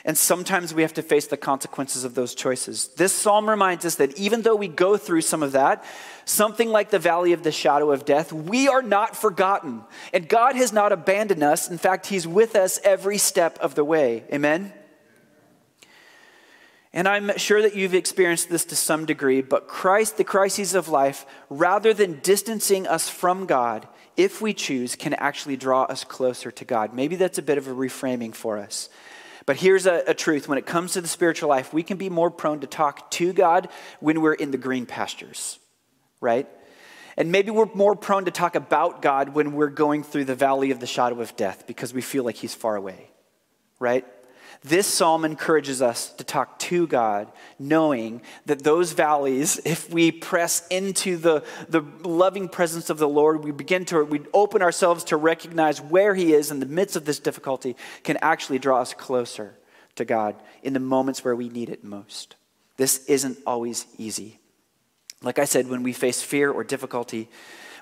And 0.06 0.16
sometimes 0.16 0.72
we 0.72 0.84
have 0.84 0.94
to 0.94 1.02
face 1.02 1.26
the 1.26 1.36
consequences 1.36 2.04
of 2.04 2.14
those 2.14 2.36
choices. 2.36 2.90
This 2.90 3.12
psalm 3.12 3.50
reminds 3.50 3.86
us 3.86 3.96
that 3.96 4.20
even 4.20 4.44
though 4.44 4.56
we 4.56 4.68
go 4.68 4.98
through 4.98 5.22
some 5.22 5.42
of 5.42 5.54
that, 5.54 5.84
something 6.26 6.70
like 6.70 6.92
the 6.92 7.00
valley 7.00 7.34
of 7.34 7.42
the 7.42 7.52
shadow 7.52 7.92
of 7.92 8.06
death, 8.06 8.32
we 8.32 8.68
are 8.68 8.84
not 8.84 9.16
forgotten. 9.16 9.82
And 10.14 10.30
God 10.30 10.56
has 10.58 10.72
not 10.72 10.92
abandoned 10.92 11.42
us. 11.42 11.72
In 11.72 11.80
fact, 11.80 12.06
He's 12.06 12.28
with 12.28 12.56
us 12.56 12.80
every 12.84 13.18
step 13.18 13.58
of 13.58 13.74
the 13.74 13.84
way. 13.84 14.26
Amen? 14.32 14.74
And 16.92 17.08
I'm 17.08 17.38
sure 17.38 17.62
that 17.62 17.76
you've 17.76 17.94
experienced 17.94 18.50
this 18.50 18.66
to 18.66 18.76
some 18.76 19.06
degree, 19.06 19.42
but 19.42 19.68
Christ, 19.68 20.18
the 20.18 20.24
crises 20.24 20.74
of 20.74 20.90
life, 20.90 21.26
rather 21.50 21.94
than 21.94 22.20
distancing 22.24 22.88
us 22.88 23.08
from 23.08 23.46
God, 23.46 23.88
if 24.18 24.42
we 24.42 24.54
choose, 24.54 24.96
can 24.96 25.14
actually 25.14 25.56
draw 25.56 25.84
us 25.84 26.04
closer 26.04 26.50
to 26.52 26.66
God. 26.66 26.94
Maybe 26.94 27.16
that's 27.16 27.38
a 27.38 27.44
bit 27.44 27.60
of 27.60 27.68
a 27.68 27.74
reframing 27.74 28.34
for 28.34 28.58
us. 28.58 28.90
But 29.46 29.58
here's 29.58 29.86
a, 29.86 30.04
a, 30.08 30.14
truth 30.14 30.48
when 30.48 30.58
it 30.58 30.66
comes 30.66 30.94
to 30.94 31.02
the 31.02 31.08
spiritual 31.08 31.50
life, 31.50 31.74
we 31.74 31.84
can 31.84 31.98
be 31.98 32.10
more 32.10 32.30
prone 32.30 32.60
to 32.60 32.68
talk 32.68 33.10
to 33.12 33.34
God 33.34 33.70
when 34.00 34.22
we're 34.22 34.34
in 34.34 34.52
the 34.52 34.58
green 34.58 34.86
pastures, 34.86 35.58
right? 36.22 36.48
And 37.18 37.32
maybe 37.32 37.52
we're 37.52 37.70
more 37.74 37.96
prone 37.96 38.26
to 38.26 38.32
talk 38.32 38.56
about 38.56 39.02
God 39.02 39.30
when 39.30 39.54
we're 39.54 39.68
going 39.70 40.04
through 40.04 40.26
the 40.26 40.36
valley 40.36 40.72
of 40.72 40.80
the 40.80 40.88
shadow 40.88 41.20
of 41.22 41.36
death 41.36 41.66
because 41.66 41.94
we 41.94 42.02
feel 42.02 42.24
like 42.24 42.36
He's 42.36 42.54
far 42.54 42.76
away, 42.76 43.10
right? 43.80 44.06
This 44.62 44.88
psalm 44.88 45.24
encourages 45.24 45.82
us 45.82 46.12
to 46.14 46.26
talk 46.26 46.60
to 46.60 46.86
God, 46.86 47.32
knowing 47.58 48.22
that 48.46 48.64
those 48.64 48.92
valleys, 48.92 49.60
if 49.64 49.90
we 49.90 50.12
press 50.12 50.68
into 50.68 51.16
the, 51.16 51.46
the 51.70 51.82
loving 52.04 52.50
presence 52.50 52.90
of 52.90 52.98
the 52.98 53.08
Lord, 53.08 53.46
we 53.46 53.52
begin 53.52 53.86
to, 53.86 54.04
we 54.04 54.22
open 54.34 54.62
ourselves 54.62 55.06
to 55.06 55.18
recognize 55.18 55.80
where 55.80 56.14
He 56.14 56.34
is 56.34 56.52
in 56.52 56.60
the 56.60 56.66
midst 56.66 56.98
of 56.98 57.06
this 57.06 57.20
difficulty, 57.20 57.78
can 58.04 58.18
actually 58.22 58.60
draw 58.60 58.82
us 58.82 58.94
closer 58.94 59.56
to 59.96 60.04
God 60.04 60.36
in 60.62 60.74
the 60.74 60.80
moments 60.82 61.24
where 61.24 61.36
we 61.36 61.48
need 61.48 61.70
it 61.70 61.86
most. 61.86 62.36
This 62.76 63.06
isn't 63.06 63.38
always 63.48 63.86
easy. 63.98 64.40
Like 65.22 65.40
I 65.40 65.46
said, 65.46 65.70
when 65.70 65.84
we 65.84 65.94
face 65.94 66.22
fear 66.22 66.52
or 66.52 66.66
difficulty, 66.66 67.30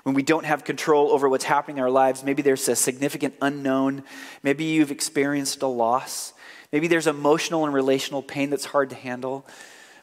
when 0.04 0.14
we 0.14 0.22
don't 0.22 0.46
have 0.46 0.64
control 0.64 1.10
over 1.10 1.28
what's 1.28 1.44
happening 1.44 1.78
in 1.78 1.82
our 1.82 1.90
lives, 1.90 2.22
maybe 2.22 2.42
there's 2.42 2.68
a 2.68 2.76
significant 2.76 3.34
unknown, 3.42 4.04
maybe 4.42 4.64
you've 4.64 4.90
experienced 4.90 5.62
a 5.62 5.66
loss. 5.66 6.34
Maybe 6.72 6.86
there's 6.86 7.06
emotional 7.06 7.64
and 7.64 7.72
relational 7.72 8.22
pain 8.22 8.50
that's 8.50 8.66
hard 8.66 8.90
to 8.90 8.96
handle, 8.96 9.46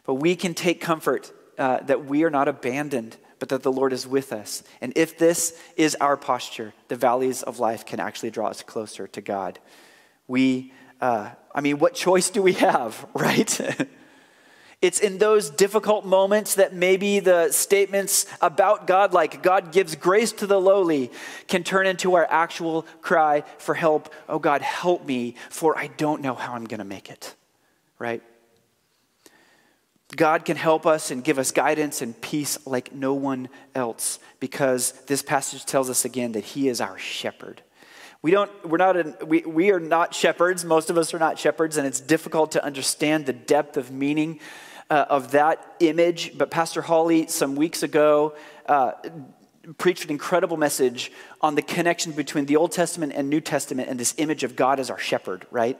but 0.04 0.14
we 0.14 0.36
can 0.36 0.54
take 0.54 0.80
comfort 0.80 1.32
uh, 1.58 1.80
that 1.82 2.04
we 2.04 2.24
are 2.24 2.30
not 2.30 2.48
abandoned, 2.48 3.16
but 3.38 3.48
that 3.50 3.62
the 3.62 3.72
Lord 3.72 3.92
is 3.92 4.06
with 4.06 4.32
us. 4.32 4.62
And 4.80 4.92
if 4.96 5.18
this 5.18 5.60
is 5.76 5.96
our 6.00 6.16
posture, 6.16 6.74
the 6.88 6.96
valleys 6.96 7.42
of 7.42 7.58
life 7.58 7.86
can 7.86 8.00
actually 8.00 8.30
draw 8.30 8.48
us 8.48 8.62
closer 8.62 9.06
to 9.08 9.20
God. 9.20 9.58
We, 10.26 10.72
uh, 11.00 11.30
I 11.54 11.60
mean, 11.60 11.78
what 11.78 11.94
choice 11.94 12.30
do 12.30 12.42
we 12.42 12.54
have, 12.54 13.06
right? 13.14 13.60
It's 14.82 15.00
in 15.00 15.18
those 15.18 15.48
difficult 15.48 16.04
moments 16.04 16.56
that 16.56 16.74
maybe 16.74 17.18
the 17.20 17.50
statements 17.50 18.26
about 18.42 18.86
God, 18.86 19.14
like 19.14 19.42
God 19.42 19.72
gives 19.72 19.96
grace 19.96 20.32
to 20.32 20.46
the 20.46 20.60
lowly, 20.60 21.10
can 21.48 21.64
turn 21.64 21.86
into 21.86 22.14
our 22.14 22.26
actual 22.28 22.82
cry 23.00 23.42
for 23.56 23.74
help. 23.74 24.12
Oh 24.28 24.38
God, 24.38 24.60
help 24.60 25.06
me, 25.06 25.34
for 25.48 25.78
I 25.78 25.86
don't 25.86 26.20
know 26.20 26.34
how 26.34 26.52
I'm 26.52 26.66
going 26.66 26.78
to 26.78 26.84
make 26.84 27.08
it. 27.08 27.34
Right? 27.98 28.22
God 30.14 30.44
can 30.44 30.56
help 30.56 30.86
us 30.86 31.10
and 31.10 31.24
give 31.24 31.38
us 31.38 31.52
guidance 31.52 32.02
and 32.02 32.18
peace 32.20 32.58
like 32.66 32.92
no 32.92 33.14
one 33.14 33.48
else 33.74 34.18
because 34.40 34.92
this 35.06 35.22
passage 35.22 35.64
tells 35.64 35.88
us 35.88 36.04
again 36.04 36.32
that 36.32 36.44
He 36.44 36.68
is 36.68 36.82
our 36.82 36.98
shepherd. 36.98 37.62
We 38.22 38.30
don't, 38.30 38.50
we're 38.68 38.78
not, 38.78 38.96
an, 38.96 39.16
we, 39.24 39.40
we 39.40 39.70
are 39.70 39.80
not 39.80 40.14
shepherds. 40.14 40.64
Most 40.64 40.90
of 40.90 40.98
us 40.98 41.14
are 41.14 41.18
not 41.18 41.38
shepherds, 41.38 41.76
and 41.76 41.86
it's 41.86 42.00
difficult 42.00 42.52
to 42.52 42.64
understand 42.64 43.26
the 43.26 43.32
depth 43.32 43.76
of 43.76 43.90
meaning 43.90 44.40
uh, 44.90 45.06
of 45.08 45.32
that 45.32 45.76
image. 45.80 46.36
But 46.36 46.50
Pastor 46.50 46.82
Holly, 46.82 47.26
some 47.26 47.56
weeks 47.56 47.82
ago, 47.82 48.34
uh, 48.66 48.92
preached 49.78 50.04
an 50.04 50.10
incredible 50.10 50.56
message 50.56 51.10
on 51.40 51.54
the 51.54 51.62
connection 51.62 52.12
between 52.12 52.46
the 52.46 52.56
Old 52.56 52.72
Testament 52.72 53.12
and 53.14 53.28
New 53.28 53.40
Testament 53.40 53.88
and 53.88 53.98
this 53.98 54.14
image 54.18 54.44
of 54.44 54.56
God 54.56 54.78
as 54.78 54.90
our 54.90 54.98
shepherd, 54.98 55.46
right? 55.50 55.78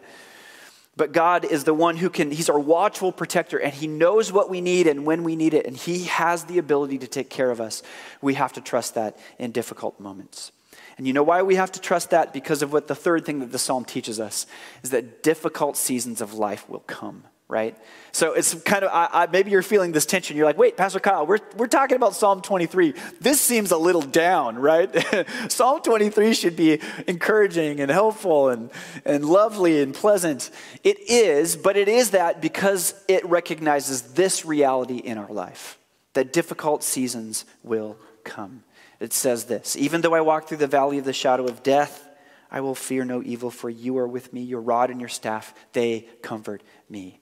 But 0.97 1.13
God 1.13 1.45
is 1.45 1.65
the 1.65 1.75
one 1.75 1.97
who 1.97 2.09
can, 2.09 2.31
He's 2.31 2.49
our 2.49 2.59
watchful 2.59 3.13
protector, 3.13 3.59
and 3.59 3.73
He 3.73 3.87
knows 3.87 4.33
what 4.33 4.49
we 4.49 4.61
need 4.61 4.87
and 4.87 5.05
when 5.05 5.25
we 5.25 5.37
need 5.37 5.55
it, 5.55 5.67
and 5.67 5.77
He 5.77 6.05
has 6.05 6.45
the 6.45 6.59
ability 6.59 6.99
to 6.99 7.07
take 7.07 7.29
care 7.29 7.51
of 7.51 7.61
us. 7.61 7.83
We 8.23 8.35
have 8.35 8.55
to 8.55 8.61
trust 8.61 8.95
that 8.95 9.19
in 9.39 9.53
difficult 9.53 10.01
moments. 10.01 10.53
And 10.97 11.07
you 11.07 11.13
know 11.13 11.23
why 11.23 11.43
we 11.43 11.57
have 11.57 11.73
to 11.73 11.81
trust 11.81 12.11
that? 12.11 12.33
Because 12.33 12.63
of 12.63 12.73
what 12.73 12.89
the 12.89 12.95
third 12.95 13.27
thing 13.27 13.41
that 13.41 13.53
the 13.53 13.59
psalm 13.59 13.85
teaches 13.85 14.19
us 14.19 14.47
is 14.83 14.91
that 14.91 15.23
difficult 15.23 15.77
seasons 15.77 16.23
of 16.23 16.33
life 16.33 16.67
will 16.69 16.81
come 16.81 17.25
right? 17.49 17.77
So 18.11 18.33
it's 18.33 18.55
kind 18.55 18.85
of, 18.85 18.91
I, 18.93 19.09
I, 19.13 19.27
maybe 19.27 19.53
you're 19.53 19.63
feeling 19.63 19.93
this 19.93 20.05
tension. 20.05 20.37
You're 20.37 20.47
like, 20.47 20.59
wait, 20.59 20.77
Pastor 20.77 20.99
Kyle, 20.99 21.27
we're, 21.27 21.39
we're 21.57 21.69
talking 21.69 21.97
about 21.97 22.15
Psalm 22.17 22.43
23. 22.43 22.95
This 23.21 23.41
seems 23.41 23.71
a 23.71 23.77
little 23.77 24.03
down, 24.03 24.59
right? 24.59 24.91
Psalm 25.49 25.81
23 25.81 26.35
should 26.35 26.57
be 26.57 26.81
encouraging 27.07 27.81
and 27.81 27.91
helpful 27.91 28.49
and, 28.49 28.71
and 29.05 29.25
lovely 29.25 29.81
and 29.81 29.95
pleasant. 29.95 30.51
It 30.83 30.99
is, 31.09 31.57
but 31.57 31.77
it 31.77 31.89
is 31.89 32.11
that 32.11 32.41
because 32.41 32.95
it 33.07 33.25
recognizes 33.25 34.03
this 34.15 34.45
reality 34.45 34.97
in 34.97 35.17
our 35.17 35.33
life 35.33 35.79
that 36.15 36.33
difficult 36.33 36.83
seasons 36.83 37.45
will 37.63 37.97
come. 38.25 38.65
It 38.99 39.13
says 39.13 39.45
this 39.45 39.77
Even 39.77 40.01
though 40.01 40.15
I 40.15 40.21
walk 40.21 40.49
through 40.49 40.57
the 40.57 40.67
valley 40.67 40.99
of 40.99 41.05
the 41.05 41.13
shadow 41.13 41.45
of 41.45 41.63
death, 41.63 42.09
I 42.51 42.61
will 42.61 42.75
fear 42.75 43.05
no 43.05 43.23
evil, 43.23 43.51
for 43.51 43.69
you 43.69 43.99
are 43.99 44.09
with 44.09 44.33
me. 44.33 44.43
Your 44.43 44.61
rod 44.61 44.91
and 44.91 45.01
your 45.01 45.09
staff, 45.09 45.55
they 45.73 46.09
comfort 46.23 46.63
me. 46.89 47.21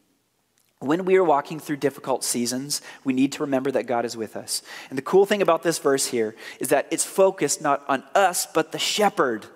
When 0.84 1.06
we 1.06 1.16
are 1.16 1.24
walking 1.24 1.60
through 1.60 1.78
difficult 1.78 2.24
seasons, 2.24 2.82
we 3.04 3.14
need 3.14 3.32
to 3.32 3.42
remember 3.42 3.70
that 3.70 3.84
God 3.84 4.04
is 4.04 4.18
with 4.18 4.36
us. 4.36 4.60
And 4.90 4.98
the 4.98 5.02
cool 5.02 5.24
thing 5.24 5.40
about 5.40 5.62
this 5.62 5.78
verse 5.78 6.06
here 6.06 6.36
is 6.60 6.68
that 6.68 6.88
it's 6.90 7.04
focused 7.04 7.62
not 7.62 7.82
on 7.88 8.04
us, 8.14 8.46
but 8.46 8.70
the 8.70 8.78
shepherd, 8.78 9.46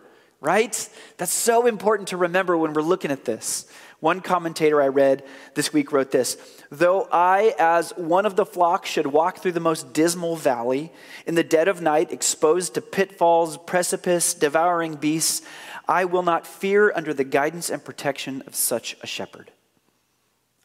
right? 0.40 0.88
That's 1.18 1.34
so 1.34 1.66
important 1.66 2.08
to 2.08 2.16
remember 2.16 2.56
when 2.56 2.72
we're 2.72 2.80
looking 2.80 3.10
at 3.10 3.26
this. 3.26 3.66
One 4.00 4.22
commentator 4.22 4.80
I 4.80 4.88
read 4.88 5.22
this 5.52 5.70
week 5.70 5.92
wrote 5.92 6.12
this 6.12 6.38
Though 6.70 7.06
I, 7.12 7.54
as 7.58 7.90
one 7.90 8.24
of 8.24 8.36
the 8.36 8.46
flock, 8.46 8.86
should 8.86 9.08
walk 9.08 9.40
through 9.40 9.52
the 9.52 9.60
most 9.60 9.92
dismal 9.92 10.36
valley, 10.36 10.90
in 11.26 11.34
the 11.34 11.44
dead 11.44 11.68
of 11.68 11.82
night, 11.82 12.10
exposed 12.10 12.72
to 12.74 12.80
pitfalls, 12.80 13.58
precipice, 13.58 14.32
devouring 14.32 14.94
beasts, 14.94 15.42
I 15.86 16.06
will 16.06 16.22
not 16.22 16.46
fear 16.46 16.90
under 16.96 17.12
the 17.12 17.24
guidance 17.24 17.68
and 17.68 17.84
protection 17.84 18.42
of 18.46 18.54
such 18.54 18.96
a 19.02 19.06
shepherd. 19.06 19.50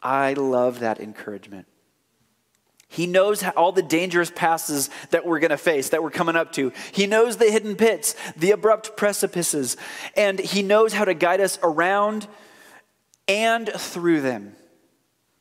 I 0.03 0.33
love 0.33 0.81
that 0.81 1.00
encouragement. 1.00 1.67
He 2.89 3.07
knows 3.07 3.43
all 3.43 3.72
the 3.72 3.81
dangerous 3.81 4.29
passes 4.29 4.89
that 5.10 5.25
we're 5.25 5.39
going 5.39 5.50
to 5.50 5.57
face, 5.57 5.89
that 5.89 6.03
we're 6.03 6.12
coming 6.12 6.36
up 6.36 6.51
to. 6.53 6.72
He 6.91 7.07
knows 7.07 7.38
the 7.38 7.50
hidden 7.50 7.75
pits, 7.75 8.15
the 8.38 8.51
abrupt 8.51 8.95
precipices, 8.95 9.77
and 10.15 10.39
He 10.39 10.62
knows 10.62 10.93
how 10.93 11.05
to 11.05 11.15
guide 11.15 11.41
us 11.41 11.57
around 11.63 12.27
and 13.27 13.67
through 13.67 14.22
them. 14.22 14.55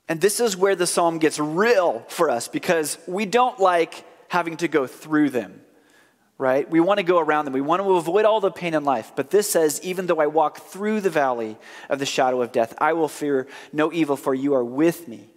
And 0.08 0.20
this 0.20 0.40
is 0.40 0.56
where 0.56 0.76
the 0.76 0.86
psalm 0.86 1.18
gets 1.18 1.38
real 1.38 2.04
for 2.08 2.30
us 2.30 2.48
because 2.48 2.96
we 3.06 3.26
don't 3.26 3.58
like 3.58 4.04
having 4.28 4.56
to 4.58 4.68
go 4.68 4.86
through 4.86 5.30
them 5.30 5.61
right? 6.42 6.68
We 6.68 6.80
want 6.80 6.98
to 6.98 7.04
go 7.04 7.20
around 7.20 7.44
them. 7.44 7.54
We 7.54 7.60
want 7.60 7.82
to 7.82 7.92
avoid 7.92 8.24
all 8.24 8.40
the 8.40 8.50
pain 8.50 8.74
in 8.74 8.84
life. 8.84 9.12
But 9.14 9.30
this 9.30 9.48
says, 9.48 9.80
even 9.84 10.06
though 10.06 10.20
I 10.20 10.26
walk 10.26 10.58
through 10.58 11.00
the 11.00 11.08
valley 11.08 11.56
of 11.88 12.00
the 12.00 12.04
shadow 12.04 12.42
of 12.42 12.50
death, 12.50 12.74
I 12.78 12.94
will 12.94 13.06
fear 13.06 13.46
no 13.72 13.92
evil, 13.92 14.16
for 14.16 14.34
you 14.34 14.52
are 14.54 14.64
with 14.64 15.06
me. 15.06 15.28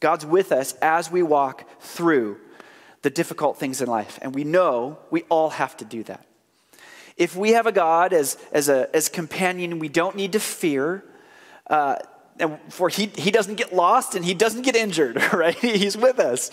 God's 0.00 0.24
with 0.24 0.50
us 0.50 0.72
as 0.80 1.10
we 1.10 1.22
walk 1.22 1.68
through 1.82 2.38
the 3.02 3.10
difficult 3.10 3.58
things 3.58 3.82
in 3.82 3.88
life. 3.88 4.18
And 4.22 4.34
we 4.34 4.44
know 4.44 4.98
we 5.10 5.24
all 5.28 5.50
have 5.50 5.76
to 5.76 5.84
do 5.84 6.02
that. 6.04 6.24
If 7.18 7.36
we 7.36 7.50
have 7.50 7.66
a 7.66 7.72
God 7.72 8.14
as, 8.14 8.38
as 8.50 8.70
a 8.70 8.88
as 8.96 9.10
companion, 9.10 9.78
we 9.78 9.90
don't 9.90 10.16
need 10.16 10.32
to 10.32 10.40
fear. 10.40 11.04
Uh, 11.66 11.96
and 12.40 12.58
for 12.68 12.88
he, 12.88 13.06
he 13.06 13.30
doesn't 13.30 13.56
get 13.56 13.72
lost 13.72 14.14
and 14.14 14.24
he 14.24 14.34
doesn't 14.34 14.62
get 14.62 14.76
injured, 14.76 15.20
right? 15.32 15.56
He's 15.58 15.96
with 15.96 16.18
us. 16.18 16.50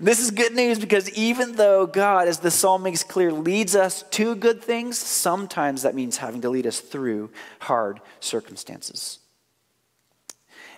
This 0.00 0.20
is 0.20 0.30
good 0.30 0.54
news 0.54 0.78
because 0.78 1.08
even 1.10 1.52
though 1.52 1.86
God, 1.86 2.28
as 2.28 2.40
the 2.40 2.50
psalm 2.50 2.82
makes 2.82 3.02
clear, 3.02 3.32
leads 3.32 3.76
us 3.76 4.02
to 4.10 4.34
good 4.34 4.62
things, 4.62 4.98
sometimes 4.98 5.82
that 5.82 5.94
means 5.94 6.16
having 6.16 6.40
to 6.40 6.50
lead 6.50 6.66
us 6.66 6.80
through 6.80 7.30
hard 7.60 8.00
circumstances. 8.18 9.19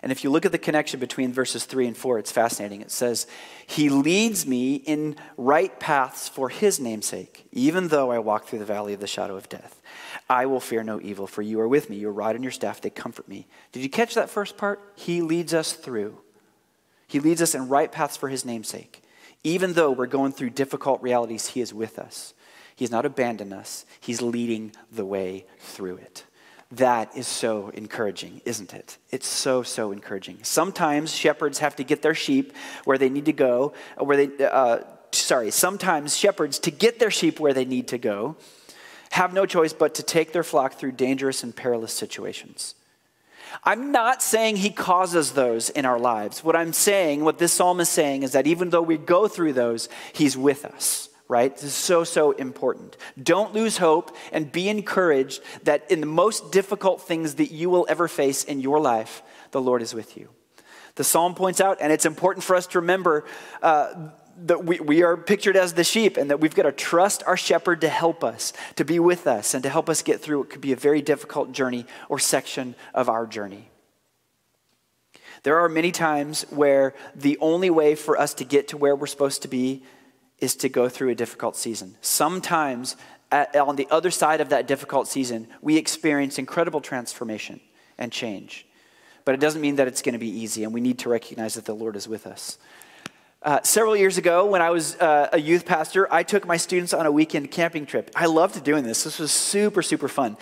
And 0.03 0.11
if 0.11 0.25
you 0.25 0.31
look 0.31 0.45
at 0.45 0.51
the 0.51 0.59
connection 0.59 0.99
between 0.99 1.33
verses 1.33 1.65
3 1.65 1.87
and 1.87 1.97
4, 1.97 2.19
it's 2.19 2.33
fascinating. 2.33 2.81
It 2.81 2.91
says, 2.91 3.29
He 3.67 3.88
leads 3.88 4.45
me 4.47 4.75
in 4.75 5.15
right 5.37 5.79
paths 5.79 6.29
for 6.29 6.49
His 6.49 6.81
namesake, 6.81 7.47
even 7.53 7.88
though 7.88 8.11
I 8.11 8.19
walk 8.19 8.47
through 8.47 8.59
the 8.59 8.65
valley 8.65 8.95
of 8.95 9.01
the 9.01 9.07
shadow 9.07 9.37
of 9.37 9.49
death. 9.49 9.81
I 10.29 10.47
will 10.47 10.59
fear 10.59 10.83
no 10.83 11.01
evil, 11.01 11.29
for 11.29 11.43
you 11.43 11.61
are 11.61 11.69
with 11.69 11.88
me. 11.88 11.97
Your 11.97 12.11
rod 12.11 12.35
and 12.35 12.43
your 12.43 12.51
staff, 12.51 12.81
they 12.81 12.91
comfort 12.91 13.29
me. 13.29 13.47
Did 13.71 13.85
you 13.85 13.88
catch 13.88 14.15
that 14.15 14.29
first 14.29 14.57
part? 14.57 14.81
He 14.97 15.23
leads 15.23 15.55
us 15.55 15.73
through. 15.73 16.19
He 17.07 17.21
leads 17.21 17.41
us 17.41 17.55
in 17.55 17.69
right 17.69 17.93
paths 17.93 18.17
for 18.17 18.29
His 18.29 18.45
namesake. 18.45 19.05
Even 19.45 19.75
though 19.75 19.93
we're 19.93 20.07
going 20.07 20.33
through 20.33 20.51
difficult 20.51 21.01
realities, 21.01 21.49
He 21.49 21.61
is 21.61 21.73
with 21.73 21.99
us. 21.99 22.35
He's 22.75 22.91
not 22.91 23.07
abandoned 23.07 23.53
us, 23.53 23.87
He's 24.01 24.21
leading 24.21 24.73
the 24.91 25.05
way 25.05 25.47
through 25.61 25.97
it. 25.99 26.25
That 26.73 27.15
is 27.15 27.29
so 27.29 27.69
encouraging, 27.75 28.41
isn't 28.47 28.73
it? 28.73 28.97
It's 29.11 29.27
so, 29.27 29.63
so 29.63 29.93
encouraging. 29.93 30.39
Sometimes 30.43 31.15
shepherds 31.15 31.59
have 31.59 31.77
to 31.77 31.85
get 31.85 32.01
their 32.01 32.15
sheep 32.15 32.55
where 32.85 32.97
they 32.97 33.11
need 33.11 33.27
to 33.27 33.33
go, 33.35 33.75
where 33.99 34.17
they, 34.17 34.47
uh, 34.47 34.79
sorry, 35.13 35.51
sometimes 35.51 36.17
shepherds, 36.17 36.59
to 36.61 36.71
get 36.71 36.99
their 36.99 37.11
sheep 37.11 37.39
where 37.39 37.53
they 37.53 37.67
need 37.67 37.89
to 37.89 37.99
go, 37.99 38.37
have 39.11 39.35
no 39.35 39.45
choice 39.45 39.75
but 39.75 39.95
to 39.97 40.03
take 40.03 40.33
their 40.33 40.43
flock 40.43 40.73
through 40.73 40.93
dangerous 40.93 41.43
and 41.43 41.55
perilous 41.55 41.93
situations. 41.93 42.75
I'm 43.65 43.93
not 43.93 44.23
saying 44.23 44.57
he 44.57 44.71
causes 44.71 45.33
those 45.33 45.69
in 45.69 45.85
our 45.85 45.99
lives. 45.99 46.43
What 46.43 46.57
I'm 46.57 46.73
saying, 46.73 47.23
what 47.23 47.37
this 47.37 47.53
psalm 47.53 47.81
is 47.81 47.91
saying, 47.91 48.23
is 48.23 48.33
that 48.33 48.47
even 48.47 48.71
though 48.71 48.81
we 48.81 48.97
go 48.97 49.29
through 49.29 49.53
those, 49.53 49.91
he's 50.15 50.39
with 50.39 50.65
us 50.65 51.11
right? 51.29 51.55
This 51.55 51.65
is 51.65 51.75
so, 51.75 52.05
so 52.05 52.33
important. 52.33 52.97
Don't 53.23 53.55
lose 53.55 53.79
hope 53.79 54.15
and 54.33 54.53
be 54.53 54.69
encouraged 54.69 55.43
that 55.65 55.91
in 55.91 56.01
the 56.01 56.07
most 56.07 56.53
difficult 56.53 57.03
things 57.03 57.37
that 57.37 57.51
you 57.51 57.71
will 57.71 57.87
ever 57.89 58.09
face 58.09 58.45
in 58.45 58.61
your 58.61 58.81
life, 58.81 59.23
the 59.51 59.61
Lord 59.61 59.83
is 59.83 59.95
with 59.95 60.17
you. 60.17 60.29
The 60.97 61.05
psalm 61.05 61.35
points 61.35 61.61
out, 61.61 61.79
and 61.81 61.93
it's 61.93 62.05
important 62.05 62.45
for 62.45 62.55
us 62.55 62.67
to 62.69 62.81
remember 62.81 63.25
uh, 63.63 64.11
that 64.45 64.65
we, 64.65 64.81
we 64.81 65.03
are 65.03 65.17
pictured 65.17 65.57
as 65.57 65.75
the 65.75 65.85
sheep 65.85 66.17
and 66.17 66.31
that 66.31 66.41
we've 66.41 66.55
got 66.55 66.65
to 66.65 66.73
trust 66.73 67.23
our 67.27 67.37
shepherd 67.37 67.81
to 67.83 67.89
help 67.89 68.23
us, 68.25 68.53
to 68.77 68.85
be 68.85 68.99
with 68.99 69.27
us, 69.27 69.55
and 69.55 69.63
to 69.63 69.71
help 69.71 69.89
us 69.89 70.03
get 70.03 70.21
through 70.21 70.41
what 70.41 70.51
could 70.51 70.61
be 70.61 70.73
a 70.73 70.77
very 70.77 71.01
difficult 71.01 71.53
journey 71.53 71.87
or 72.09 72.19
section 72.19 72.75
of 72.95 73.09
our 73.09 73.27
journey. 73.27 73.69
There 75.45 75.59
are 75.59 75.69
many 75.69 75.91
times 75.91 76.43
where 76.51 76.95
the 77.15 77.37
only 77.41 77.71
way 77.71 77.95
for 77.95 78.19
us 78.19 78.35
to 78.35 78.45
get 78.45 78.69
to 78.69 78.77
where 78.77 78.95
we're 78.95 79.07
supposed 79.07 79.43
to 79.43 79.49
be 79.49 79.83
is 80.42 80.57
to 80.57 80.68
go 80.68 80.88
through 80.88 81.09
a 81.09 81.14
difficult 81.14 81.57
season. 81.57 81.94
Sometimes, 82.00 82.96
at, 83.31 83.55
on 83.55 83.76
the 83.76 83.87
other 83.92 84.11
side 84.11 84.40
of 84.40 84.48
that 84.48 84.66
difficult 84.66 85.07
season, 85.07 85.46
we 85.62 85.76
experience 85.76 86.37
incredible 86.37 86.81
transformation 86.81 87.61
and 87.96 88.11
change. 88.11 88.66
But 89.24 89.37
it 89.37 89.40
doesn't 89.40 89.61
mean 89.61 89.76
that 89.76 89.87
it's 89.87 90.02
going 90.02 90.14
to 90.14 90.18
be 90.18 90.28
easy, 90.28 90.64
and 90.64 90.74
we 90.74 90.81
need 90.81 90.98
to 90.98 91.09
recognize 91.09 91.55
that 91.55 91.64
the 91.64 91.74
Lord 91.74 91.94
is 91.94 92.09
with 92.09 92.26
us. 92.26 92.59
Uh, 93.40 93.61
several 93.62 93.96
years 93.96 94.18
ago, 94.18 94.46
when 94.46 94.61
I 94.61 94.70
was 94.70 94.96
uh, 94.96 95.28
a 95.33 95.40
youth 95.40 95.64
pastor, 95.64 96.12
I 96.12 96.24
took 96.24 96.44
my 96.44 96.57
students 96.57 96.92
on 96.92 97.07
a 97.07 97.12
weekend 97.12 97.52
camping 97.52 97.87
trip. 97.87 98.11
I 98.16 98.26
loved 98.26 98.64
doing 98.64 98.83
this. 98.83 99.05
This 99.05 99.20
was 99.20 99.31
super, 99.31 99.81
super 99.81 100.09
fun. 100.09 100.37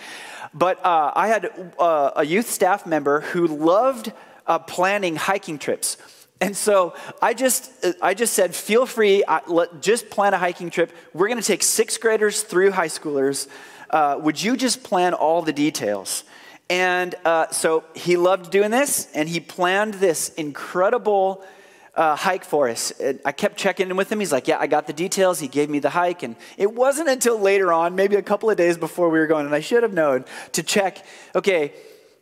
But 0.51 0.83
uh, 0.83 1.11
I 1.15 1.27
had 1.27 1.73
uh, 1.77 2.11
a 2.15 2.25
youth 2.25 2.49
staff 2.49 2.87
member 2.87 3.21
who 3.21 3.45
loved 3.45 4.11
uh, 4.47 4.57
planning 4.59 5.15
hiking 5.15 5.59
trips. 5.59 5.97
And 6.41 6.57
so 6.57 6.95
I 7.21 7.35
just, 7.35 7.71
I 8.01 8.15
just 8.15 8.33
said, 8.33 8.55
feel 8.55 8.87
free, 8.87 9.23
I, 9.27 9.41
let, 9.45 9.79
just 9.79 10.09
plan 10.09 10.33
a 10.33 10.39
hiking 10.39 10.71
trip. 10.71 10.91
We're 11.13 11.27
going 11.27 11.39
to 11.39 11.45
take 11.45 11.61
sixth 11.61 12.01
graders 12.01 12.41
through 12.41 12.71
high 12.71 12.87
schoolers. 12.87 13.47
Uh, 13.91 14.19
would 14.19 14.41
you 14.41 14.57
just 14.57 14.83
plan 14.83 15.13
all 15.13 15.43
the 15.43 15.53
details? 15.53 16.23
And 16.67 17.13
uh, 17.25 17.51
so 17.51 17.83
he 17.93 18.17
loved 18.17 18.49
doing 18.49 18.71
this, 18.71 19.07
and 19.13 19.29
he 19.29 19.39
planned 19.39 19.95
this 19.95 20.29
incredible 20.29 21.45
uh, 21.93 22.15
hike 22.15 22.45
for 22.45 22.69
us. 22.69 22.91
And 22.91 23.19
I 23.25 23.33
kept 23.33 23.57
checking 23.57 23.89
in 23.89 23.97
with 23.97 24.11
him. 24.11 24.19
He's 24.19 24.31
like, 24.31 24.47
Yeah, 24.47 24.57
I 24.57 24.67
got 24.67 24.87
the 24.87 24.93
details. 24.93 25.39
He 25.39 25.47
gave 25.47 25.69
me 25.69 25.79
the 25.79 25.89
hike. 25.89 26.23
And 26.23 26.35
it 26.57 26.73
wasn't 26.73 27.09
until 27.09 27.37
later 27.37 27.73
on, 27.73 27.95
maybe 27.95 28.15
a 28.15 28.21
couple 28.21 28.49
of 28.49 28.57
days 28.57 28.77
before 28.77 29.09
we 29.09 29.19
were 29.19 29.27
going, 29.27 29.45
and 29.45 29.53
I 29.53 29.59
should 29.59 29.83
have 29.83 29.93
known 29.93 30.25
to 30.53 30.63
check, 30.63 31.05
okay, 31.35 31.73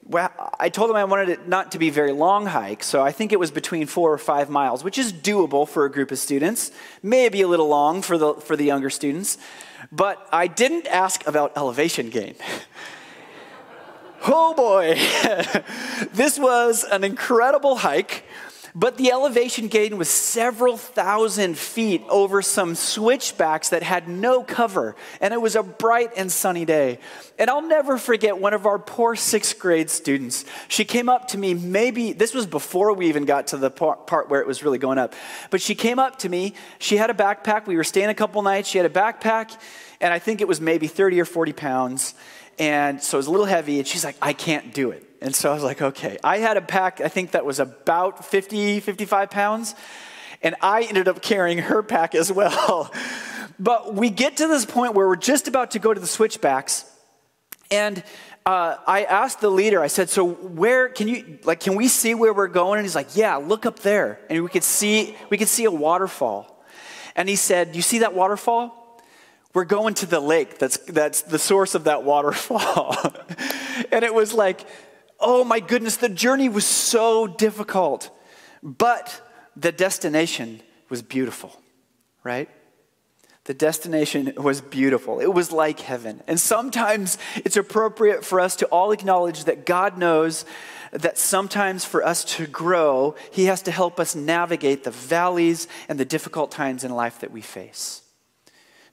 well, 0.10 0.32
I 0.60 0.70
told 0.70 0.90
him 0.90 0.96
I 0.96 1.04
wanted 1.04 1.30
it 1.30 1.48
not 1.48 1.74
to 1.74 1.80
be 1.80 1.92
very 1.92 2.12
long 2.12 2.48
hike, 2.48 2.84
so 2.84 3.04
I 3.04 3.12
think 3.12 3.32
it 3.32 3.40
was 3.40 3.52
between 3.52 3.86
four 3.86 4.12
or 4.12 4.18
five 4.18 4.50
miles, 4.50 4.84
which 4.84 4.98
is 4.98 5.14
doable 5.14 5.68
for 5.68 5.86
a 5.86 5.92
group 5.92 6.10
of 6.12 6.18
students, 6.18 6.72
maybe 7.04 7.44
a 7.44 7.48
little 7.48 7.68
long 7.68 8.02
for 8.02 8.18
the, 8.18 8.34
for 8.34 8.56
the 8.56 8.66
younger 8.66 8.90
students. 8.90 9.38
But 9.92 10.28
I 10.32 10.48
didn't 10.48 10.88
ask 10.88 11.26
about 11.28 11.54
elevation 11.56 12.10
gain. 12.10 12.36
Oh 14.28 14.54
boy, 14.54 14.96
this 16.14 16.38
was 16.38 16.84
an 16.84 17.06
incredible 17.06 17.78
hike. 17.78 18.26
But 18.76 18.98
the 18.98 19.12
elevation 19.12 19.68
gain 19.68 19.98
was 19.98 20.10
several 20.10 20.78
thousand 20.78 21.58
feet 21.58 22.04
over 22.10 22.42
some 22.42 22.76
switchbacks 22.76 23.70
that 23.70 23.84
had 23.84 24.08
no 24.08 24.44
cover, 24.44 24.96
and 25.20 25.34
it 25.34 25.42
was 25.42 25.56
a 25.56 25.64
bright 25.64 26.12
and 26.16 26.32
sunny 26.32 26.66
day. 26.66 27.00
And 27.38 27.50
I'll 27.50 27.62
never 27.62 27.98
forget 27.98 28.38
one 28.38 28.54
of 28.54 28.66
our 28.66 28.78
poor 28.78 29.16
sixth 29.16 29.58
grade 29.58 29.90
students. 29.90 30.46
She 30.68 30.86
came 30.86 31.10
up 31.10 31.30
to 31.30 31.38
me, 31.38 31.54
maybe, 31.54 32.14
this 32.14 32.34
was 32.34 32.46
before 32.46 32.94
we 32.94 33.08
even 33.08 33.26
got 33.26 33.48
to 33.48 33.58
the 33.58 33.72
part 33.72 34.30
where 34.30 34.42
it 34.42 34.48
was 34.48 34.64
really 34.64 34.78
going 34.78 34.98
up, 34.98 35.14
but 35.50 35.62
she 35.62 35.74
came 35.76 35.98
up 35.98 36.20
to 36.20 36.30
me. 36.30 36.54
She 36.78 36.98
had 36.98 37.10
a 37.10 37.14
backpack. 37.14 37.66
We 37.66 37.76
were 37.76 37.84
staying 37.84 38.10
a 38.10 38.14
couple 38.14 38.42
nights. 38.42 38.70
She 38.70 38.78
had 38.78 38.86
a 38.86 38.94
backpack, 38.94 39.58
and 40.00 40.14
I 40.14 40.20
think 40.20 40.42
it 40.42 40.48
was 40.48 40.62
maybe 40.62 40.88
30 40.88 41.20
or 41.22 41.26
40 41.26 41.54
pounds. 41.54 42.14
And 42.60 43.02
so 43.02 43.18
it 43.18 43.20
was 43.20 43.28
a 43.28 43.32
little 43.32 43.46
heavy, 43.46 43.80
and 43.80 43.88
she's 43.88 44.04
like, 44.04 44.18
I 44.22 44.34
can't 44.34 44.74
do 44.74 44.92
it. 44.92 45.09
And 45.22 45.36
so 45.36 45.52
I 45.52 45.54
was 45.54 45.64
like, 45.64 45.82
okay. 45.82 46.18
I 46.24 46.38
had 46.38 46.58
a 46.58 46.62
pack, 46.62 47.02
I 47.02 47.08
think 47.08 47.32
that 47.32 47.46
was 47.46 47.60
about 47.60 48.26
50, 48.26 48.80
55 48.80 49.30
pounds. 49.30 49.76
And 50.42 50.56
I 50.62 50.84
ended 50.84 51.08
up 51.08 51.22
carrying 51.22 51.58
her 51.58 51.84
pack 51.84 52.16
as 52.16 52.32
well. 52.32 52.94
but 53.60 53.94
we 53.94 54.10
get 54.10 54.38
to 54.38 54.48
this 54.48 54.66
point 54.66 54.94
where 54.94 55.08
we're 55.08 55.18
just 55.18 55.48
about 55.48 55.72
to 55.72 55.80
go 55.80 55.94
to 55.94 56.00
the 56.00 56.08
switchbacks. 56.08 56.86
And 57.70 58.02
uh, 58.46 58.78
I 58.88 59.04
asked 59.04 59.42
the 59.42 59.50
leader, 59.50 59.82
I 59.82 59.88
said, 59.88 60.10
so 60.10 60.26
where 60.26 60.90
can 60.90 61.08
you, 61.08 61.40
like, 61.44 61.60
can 61.60 61.76
we 61.76 61.88
see 61.88 62.16
where 62.16 62.34
we're 62.34 62.48
going? 62.48 62.80
And 62.80 62.86
he's 62.86 62.96
like, 62.96 63.16
yeah, 63.16 63.36
look 63.36 63.66
up 63.66 63.80
there. 63.80 64.20
And 64.30 64.42
we 64.42 64.50
could 64.50 64.64
see, 64.64 65.16
we 65.30 65.38
could 65.38 65.50
see 65.50 65.66
a 65.66 65.72
waterfall. 65.72 66.64
And 67.16 67.28
he 67.28 67.36
said, 67.36 67.76
you 67.76 67.82
see 67.82 68.00
that 68.00 68.14
waterfall? 68.14 68.76
We're 69.54 69.66
going 69.66 69.96
to 69.96 70.06
the 70.06 70.20
lake 70.20 70.58
that's, 70.58 70.78
that's 70.78 71.24
the 71.24 71.40
source 71.40 71.76
of 71.76 71.84
that 71.84 72.04
waterfall. 72.04 72.96
and 73.92 74.06
it 74.06 74.14
was 74.14 74.34
like, 74.34 74.66
oh 75.20 75.44
my 75.44 75.60
goodness, 75.60 75.98
the 75.98 76.10
journey 76.10 76.50
was 76.50 76.66
so 76.66 77.28
difficult, 77.28 78.10
but 78.64 79.22
the 79.56 79.72
destination 79.72 80.62
was 80.90 81.02
beautiful, 81.02 81.60
right? 82.24 82.50
The 83.46 83.54
destination 83.54 84.34
was 84.38 84.62
beautiful. 84.62 85.20
It 85.20 85.34
was 85.34 85.52
like 85.52 85.80
heaven. 85.80 86.22
And 86.28 86.40
sometimes 86.40 87.18
it's 87.38 87.58
appropriate 87.58 88.24
for 88.24 88.40
us 88.40 88.56
to 88.58 88.68
all 88.68 88.92
acknowledge 88.92 89.46
that 89.46 89.66
God 89.66 89.98
knows 89.98 90.46
that 90.92 91.18
sometimes 91.18 91.84
for 91.86 92.06
us 92.06 92.24
to 92.24 92.46
grow, 92.46 93.16
He 93.32 93.46
has 93.46 93.62
to 93.64 93.72
help 93.72 94.00
us 94.00 94.16
navigate 94.16 94.84
the 94.84 94.92
valleys 94.92 95.68
and 95.88 96.00
the 96.00 96.06
difficult 96.06 96.52
times 96.52 96.84
in 96.84 96.92
life 96.92 97.20
that 97.20 97.32
we 97.32 97.42
face. 97.42 98.02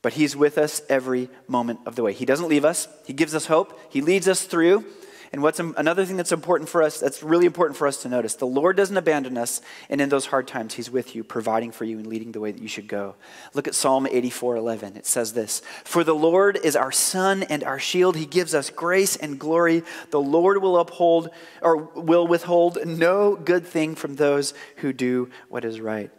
But 0.02 0.14
He's 0.14 0.36
with 0.36 0.58
us 0.58 0.80
every 0.88 1.28
moment 1.48 1.80
of 1.84 1.96
the 1.96 2.02
way. 2.02 2.12
He 2.12 2.24
doesn't 2.24 2.48
leave 2.48 2.64
us, 2.64 2.88
He 3.04 3.12
gives 3.12 3.34
us 3.34 3.46
hope, 3.46 3.78
He 3.90 4.00
leads 4.00 4.28
us 4.28 4.42
through. 4.42 4.84
And 5.32 5.42
what's 5.42 5.60
another 5.60 6.04
thing 6.04 6.16
that's 6.16 6.32
important 6.32 6.68
for 6.68 6.82
us, 6.82 7.00
that's 7.00 7.22
really 7.22 7.46
important 7.46 7.76
for 7.76 7.86
us 7.86 8.02
to 8.02 8.08
notice 8.08 8.34
the 8.34 8.46
Lord 8.46 8.76
doesn't 8.76 8.96
abandon 8.96 9.36
us, 9.36 9.60
and 9.88 10.00
in 10.00 10.08
those 10.08 10.26
hard 10.26 10.46
times, 10.46 10.74
He's 10.74 10.90
with 10.90 11.14
you, 11.14 11.24
providing 11.24 11.72
for 11.72 11.84
you 11.84 11.98
and 11.98 12.06
leading 12.06 12.32
the 12.32 12.40
way 12.40 12.52
that 12.52 12.62
you 12.62 12.68
should 12.68 12.88
go. 12.88 13.16
Look 13.54 13.68
at 13.68 13.74
Psalm 13.74 14.06
84 14.06 14.56
11. 14.56 14.96
It 14.96 15.06
says 15.06 15.32
this 15.32 15.60
For 15.84 16.04
the 16.04 16.14
Lord 16.14 16.58
is 16.62 16.76
our 16.76 16.92
sun 16.92 17.42
and 17.44 17.64
our 17.64 17.78
shield. 17.78 18.16
He 18.16 18.26
gives 18.26 18.54
us 18.54 18.70
grace 18.70 19.16
and 19.16 19.38
glory. 19.38 19.82
The 20.10 20.20
Lord 20.20 20.62
will 20.62 20.78
uphold 20.78 21.30
or 21.62 21.76
will 21.76 22.26
withhold 22.26 22.78
no 22.84 23.36
good 23.36 23.66
thing 23.66 23.94
from 23.94 24.16
those 24.16 24.54
who 24.76 24.92
do 24.92 25.30
what 25.48 25.64
is 25.64 25.80
right. 25.80 26.10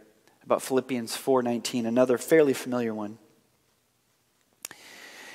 About 0.44 0.62
Philippians 0.62 1.16
4:19, 1.16 1.86
another 1.86 2.18
fairly 2.18 2.54
familiar 2.54 2.94
one. 2.94 3.18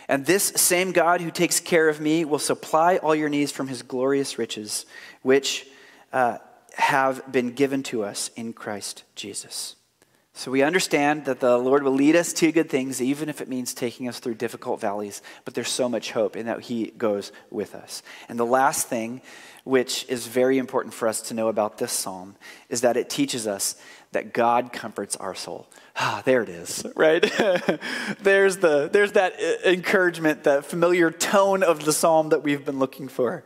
And 0.07 0.25
this 0.25 0.43
same 0.55 0.91
God 0.91 1.21
who 1.21 1.31
takes 1.31 1.59
care 1.59 1.89
of 1.89 1.99
me 1.99 2.25
will 2.25 2.39
supply 2.39 2.97
all 2.97 3.15
your 3.15 3.29
needs 3.29 3.51
from 3.51 3.67
his 3.67 3.81
glorious 3.81 4.37
riches, 4.37 4.85
which 5.21 5.65
uh, 6.11 6.37
have 6.75 7.31
been 7.31 7.51
given 7.51 7.83
to 7.83 8.03
us 8.03 8.29
in 8.35 8.53
Christ 8.53 9.03
Jesus. 9.15 9.75
So 10.35 10.49
we 10.49 10.63
understand 10.63 11.25
that 11.25 11.39
the 11.39 11.59
Lord 11.59 11.83
will 11.83 11.93
lead 11.93 12.15
us 12.15 12.33
to 12.33 12.51
good 12.51 12.69
things, 12.69 12.99
even 12.99 13.29
if 13.29 13.39
it 13.39 13.47
means 13.47 13.75
taking 13.75 14.07
us 14.07 14.19
through 14.19 14.33
difficult 14.33 14.81
valleys. 14.81 15.21
But 15.45 15.53
there's 15.53 15.69
so 15.69 15.87
much 15.87 16.11
hope 16.11 16.35
in 16.35 16.47
that 16.47 16.61
He 16.61 16.87
goes 16.97 17.31
with 17.51 17.75
us. 17.75 18.01
And 18.27 18.39
the 18.39 18.45
last 18.45 18.87
thing, 18.87 19.21
which 19.63 20.07
is 20.09 20.25
very 20.25 20.57
important 20.57 20.95
for 20.95 21.07
us 21.07 21.21
to 21.23 21.35
know 21.35 21.49
about 21.49 21.77
this 21.77 21.91
psalm, 21.91 22.35
is 22.67 22.81
that 22.81 22.97
it 22.97 23.11
teaches 23.11 23.45
us 23.45 23.75
that 24.13 24.33
God 24.33 24.73
comforts 24.73 25.15
our 25.17 25.35
soul. 25.35 25.67
Ah, 25.95 26.23
there 26.25 26.41
it 26.41 26.49
is, 26.49 26.85
right? 26.95 27.21
there's, 28.21 28.57
the, 28.57 28.89
there's 28.91 29.11
that 29.11 29.39
encouragement, 29.65 30.45
that 30.45 30.65
familiar 30.65 31.11
tone 31.11 31.61
of 31.61 31.85
the 31.85 31.93
psalm 31.93 32.29
that 32.29 32.41
we've 32.41 32.65
been 32.65 32.79
looking 32.79 33.07
for. 33.07 33.43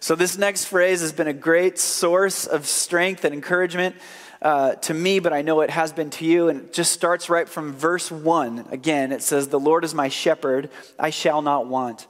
So, 0.00 0.14
this 0.14 0.36
next 0.36 0.66
phrase 0.66 1.00
has 1.00 1.12
been 1.12 1.28
a 1.28 1.32
great 1.32 1.78
source 1.78 2.46
of 2.46 2.66
strength 2.66 3.24
and 3.24 3.34
encouragement 3.34 3.96
uh, 4.42 4.74
to 4.74 4.92
me, 4.92 5.18
but 5.18 5.32
I 5.32 5.40
know 5.40 5.62
it 5.62 5.70
has 5.70 5.92
been 5.92 6.10
to 6.10 6.26
you. 6.26 6.48
And 6.48 6.60
it 6.60 6.72
just 6.74 6.92
starts 6.92 7.30
right 7.30 7.48
from 7.48 7.72
verse 7.72 8.10
one. 8.10 8.66
Again, 8.70 9.12
it 9.12 9.22
says, 9.22 9.48
The 9.48 9.58
Lord 9.58 9.84
is 9.84 9.94
my 9.94 10.08
shepherd, 10.08 10.68
I 10.98 11.10
shall 11.10 11.40
not 11.40 11.66
want. 11.66 12.06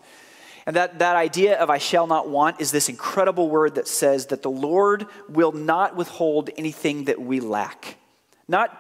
And 0.67 0.77
that, 0.77 0.99
that 1.01 1.17
idea 1.17 1.59
of 1.59 1.69
I 1.69 1.79
shall 1.79 2.07
not 2.07 2.29
want 2.29 2.61
is 2.61 2.71
this 2.71 2.89
incredible 2.89 3.51
word 3.51 3.75
that 3.75 3.87
says 3.87 4.27
that 4.27 4.43
the 4.43 4.51
Lord 4.51 5.07
will 5.29 5.53
not 5.53 5.95
withhold 5.95 6.51
anything 6.57 7.05
that 7.05 7.21
we 7.21 7.41
lack. 7.41 7.99
Not, 8.49 8.79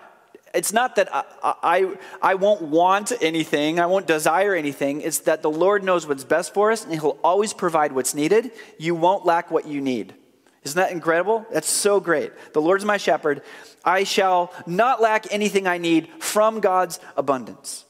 it's 0.55 0.73
not 0.73 0.97
that 0.97 1.15
I, 1.15 1.25
I, 1.43 1.97
I 2.23 2.35
won't 2.37 2.63
want 2.63 3.13
anything, 3.21 3.81
I 3.81 3.87
won't 3.87 4.07
desire 4.07 4.55
anything. 4.55 5.03
It's 5.03 5.21
that 5.21 5.43
the 5.43 5.51
Lord 5.51 5.85
knows 5.85 6.07
what's 6.07 6.25
best 6.25 6.55
for 6.55 6.73
us 6.73 6.85
and 6.85 6.93
He'll 6.93 7.19
always 7.23 7.53
provide 7.53 7.93
what's 7.93 8.15
needed. 8.15 8.53
You 8.79 8.95
won't 8.95 9.27
lack 9.27 9.51
what 9.51 9.67
you 9.67 9.81
need. 9.83 10.15
Isn't 10.63 10.81
that 10.81 10.93
incredible? 10.93 11.45
That's 11.53 11.69
so 11.69 12.01
great. 12.01 12.33
The 12.55 12.63
Lord's 12.63 12.87
my 12.87 12.97
shepherd. 12.97 13.43
I 13.85 14.05
shall 14.05 14.55
not 14.67 15.03
lack 15.03 15.31
anything 15.31 15.67
I 15.67 15.77
need 15.77 16.09
from 16.21 16.61
God's 16.61 16.99
abundance. 17.19 17.84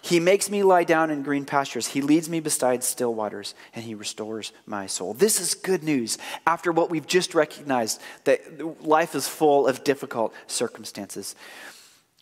He 0.00 0.20
makes 0.20 0.50
me 0.50 0.62
lie 0.62 0.84
down 0.84 1.10
in 1.10 1.22
green 1.22 1.44
pastures. 1.44 1.88
He 1.88 2.00
leads 2.00 2.28
me 2.28 2.40
beside 2.40 2.84
still 2.84 3.14
waters, 3.14 3.54
and 3.74 3.84
He 3.84 3.94
restores 3.94 4.52
my 4.66 4.86
soul. 4.86 5.14
This 5.14 5.40
is 5.40 5.54
good 5.54 5.82
news 5.82 6.18
after 6.46 6.72
what 6.72 6.90
we've 6.90 7.06
just 7.06 7.34
recognized 7.34 8.00
that 8.24 8.84
life 8.86 9.14
is 9.14 9.28
full 9.28 9.66
of 9.66 9.84
difficult 9.84 10.32
circumstances. 10.46 11.34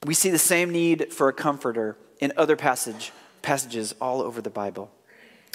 We 0.04 0.14
see 0.14 0.30
the 0.30 0.38
same 0.38 0.70
need 0.70 1.12
for 1.12 1.28
a 1.28 1.32
comforter 1.32 1.96
in 2.20 2.32
other 2.36 2.56
passage, 2.56 3.12
passages 3.42 3.94
all 4.00 4.22
over 4.22 4.40
the 4.40 4.50
Bible. 4.50 4.90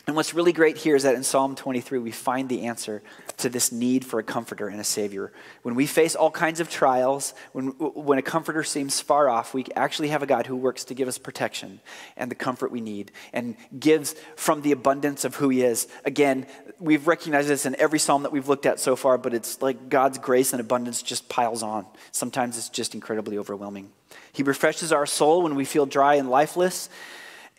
And 0.08 0.16
what's 0.16 0.34
really 0.34 0.52
great 0.52 0.78
here 0.78 0.96
is 0.96 1.04
that 1.04 1.14
in 1.14 1.22
Psalm 1.22 1.56
23, 1.56 2.00
we 2.00 2.10
find 2.10 2.50
the 2.50 2.66
answer 2.66 3.04
to 3.38 3.50
this 3.50 3.72
need 3.72 4.04
for 4.04 4.18
a 4.18 4.24
comforter 4.24 4.68
and 4.68 4.82
a 4.82 4.84
savior. 4.84 5.32
When 5.62 5.76
we 5.76 5.86
face 5.86 6.16
all 6.16 6.32
kinds 6.32 6.60
of 6.60 6.72
trials, 6.72 7.36
when, 7.52 7.68
when 7.68 8.18
a 8.18 8.24
comforter 8.24 8.64
seems 8.64 9.00
far 9.00 9.30
off, 9.30 9.54
we 9.54 9.66
actually 9.76 10.08
have 10.08 10.24
a 10.24 10.26
God 10.26 10.48
who 10.48 10.56
works 10.56 10.86
to 10.86 10.96
give 10.96 11.08
us 11.08 11.20
protection 11.20 11.82
and 12.18 12.32
the 12.32 12.36
comfort 12.36 12.72
we 12.72 12.82
need 12.82 13.12
and 13.32 13.56
gives 13.80 14.16
from 14.36 14.64
the 14.64 14.72
abundance 14.72 15.24
of 15.24 15.36
who 15.36 15.50
He 15.50 15.62
is. 15.62 15.88
Again, 16.04 16.48
we've 16.80 17.06
recognized 17.06 17.48
this 17.48 17.68
in 17.68 17.76
every 17.76 18.00
psalm 18.00 18.24
that 18.24 18.32
we've 18.32 18.48
looked 18.48 18.66
at 18.66 18.80
so 18.80 18.96
far, 18.96 19.20
but 19.20 19.36
it's 19.36 19.62
like 19.62 19.88
God's 19.88 20.18
grace 20.18 20.52
and 20.52 20.60
abundance 20.60 21.04
just 21.04 21.30
piles 21.30 21.62
on. 21.62 21.86
Sometimes 22.12 22.58
it's 22.58 22.70
just 22.70 22.96
incredibly 22.96 23.38
overwhelming. 23.38 23.92
He 24.34 24.42
refreshes 24.42 24.92
our 24.92 25.06
soul 25.06 25.44
when 25.44 25.54
we 25.54 25.64
feel 25.64 25.86
dry 25.86 26.16
and 26.16 26.30
lifeless 26.30 26.90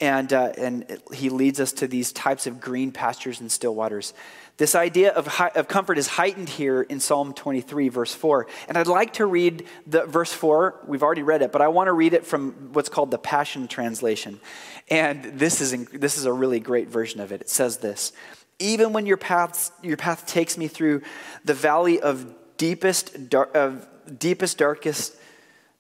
and, 0.01 0.33
uh, 0.33 0.53
and 0.59 1.01
he 1.13 1.29
leads 1.29 1.61
us 1.61 1.73
to 1.75 1.87
these 1.87 2.13
types 2.13 2.47
of 2.47 2.61
green 2.61 2.91
pastures 2.91 3.41
and 3.41 3.51
still 3.53 3.75
waters. 3.75 4.15
This 4.57 4.75
idea 4.75 5.13
of, 5.13 5.29
of 5.57 5.69
comfort 5.69 5.97
is 5.97 6.07
heightened 6.07 6.49
here 6.49 6.83
in 6.83 7.01
Psalm 7.01 7.33
23, 7.33 7.89
verse 7.89 8.15
4. 8.15 8.47
And 8.69 8.77
I'd 8.77 8.87
like 8.87 9.15
to 9.15 9.27
read 9.27 9.67
the 9.87 10.05
verse 10.05 10.33
4. 10.33 10.81
We've 10.87 11.03
already 11.03 11.23
read 11.23 11.43
it, 11.43 11.53
but 11.53 11.63
I 11.63 11.69
want 11.69 11.89
to 11.89 11.93
read 11.93 12.13
it 12.15 12.27
from 12.27 12.73
what's 12.73 12.89
called 12.89 13.11
the 13.11 13.19
Passion 13.19 13.67
Translation. 13.67 14.41
And 14.89 15.25
this 15.25 15.61
is, 15.61 15.87
this 15.87 16.19
is 16.19 16.27
a 16.27 16.33
really 16.33 16.61
great 16.61 16.89
version 16.89 17.21
of 17.21 17.33
it. 17.33 17.41
It 17.41 17.49
says 17.51 17.79
this 17.79 18.13
Even 18.59 18.93
when 18.93 19.07
your 19.07 19.17
path, 19.17 19.71
your 19.83 19.97
path 19.97 20.27
takes 20.27 20.59
me 20.59 20.69
through 20.69 21.03
the 21.45 21.55
valley 21.55 22.01
of 22.01 22.35
deepest, 22.57 23.31
dar- 23.31 23.51
of 23.55 23.87
deepest, 24.19 24.59
darkest, 24.59 25.17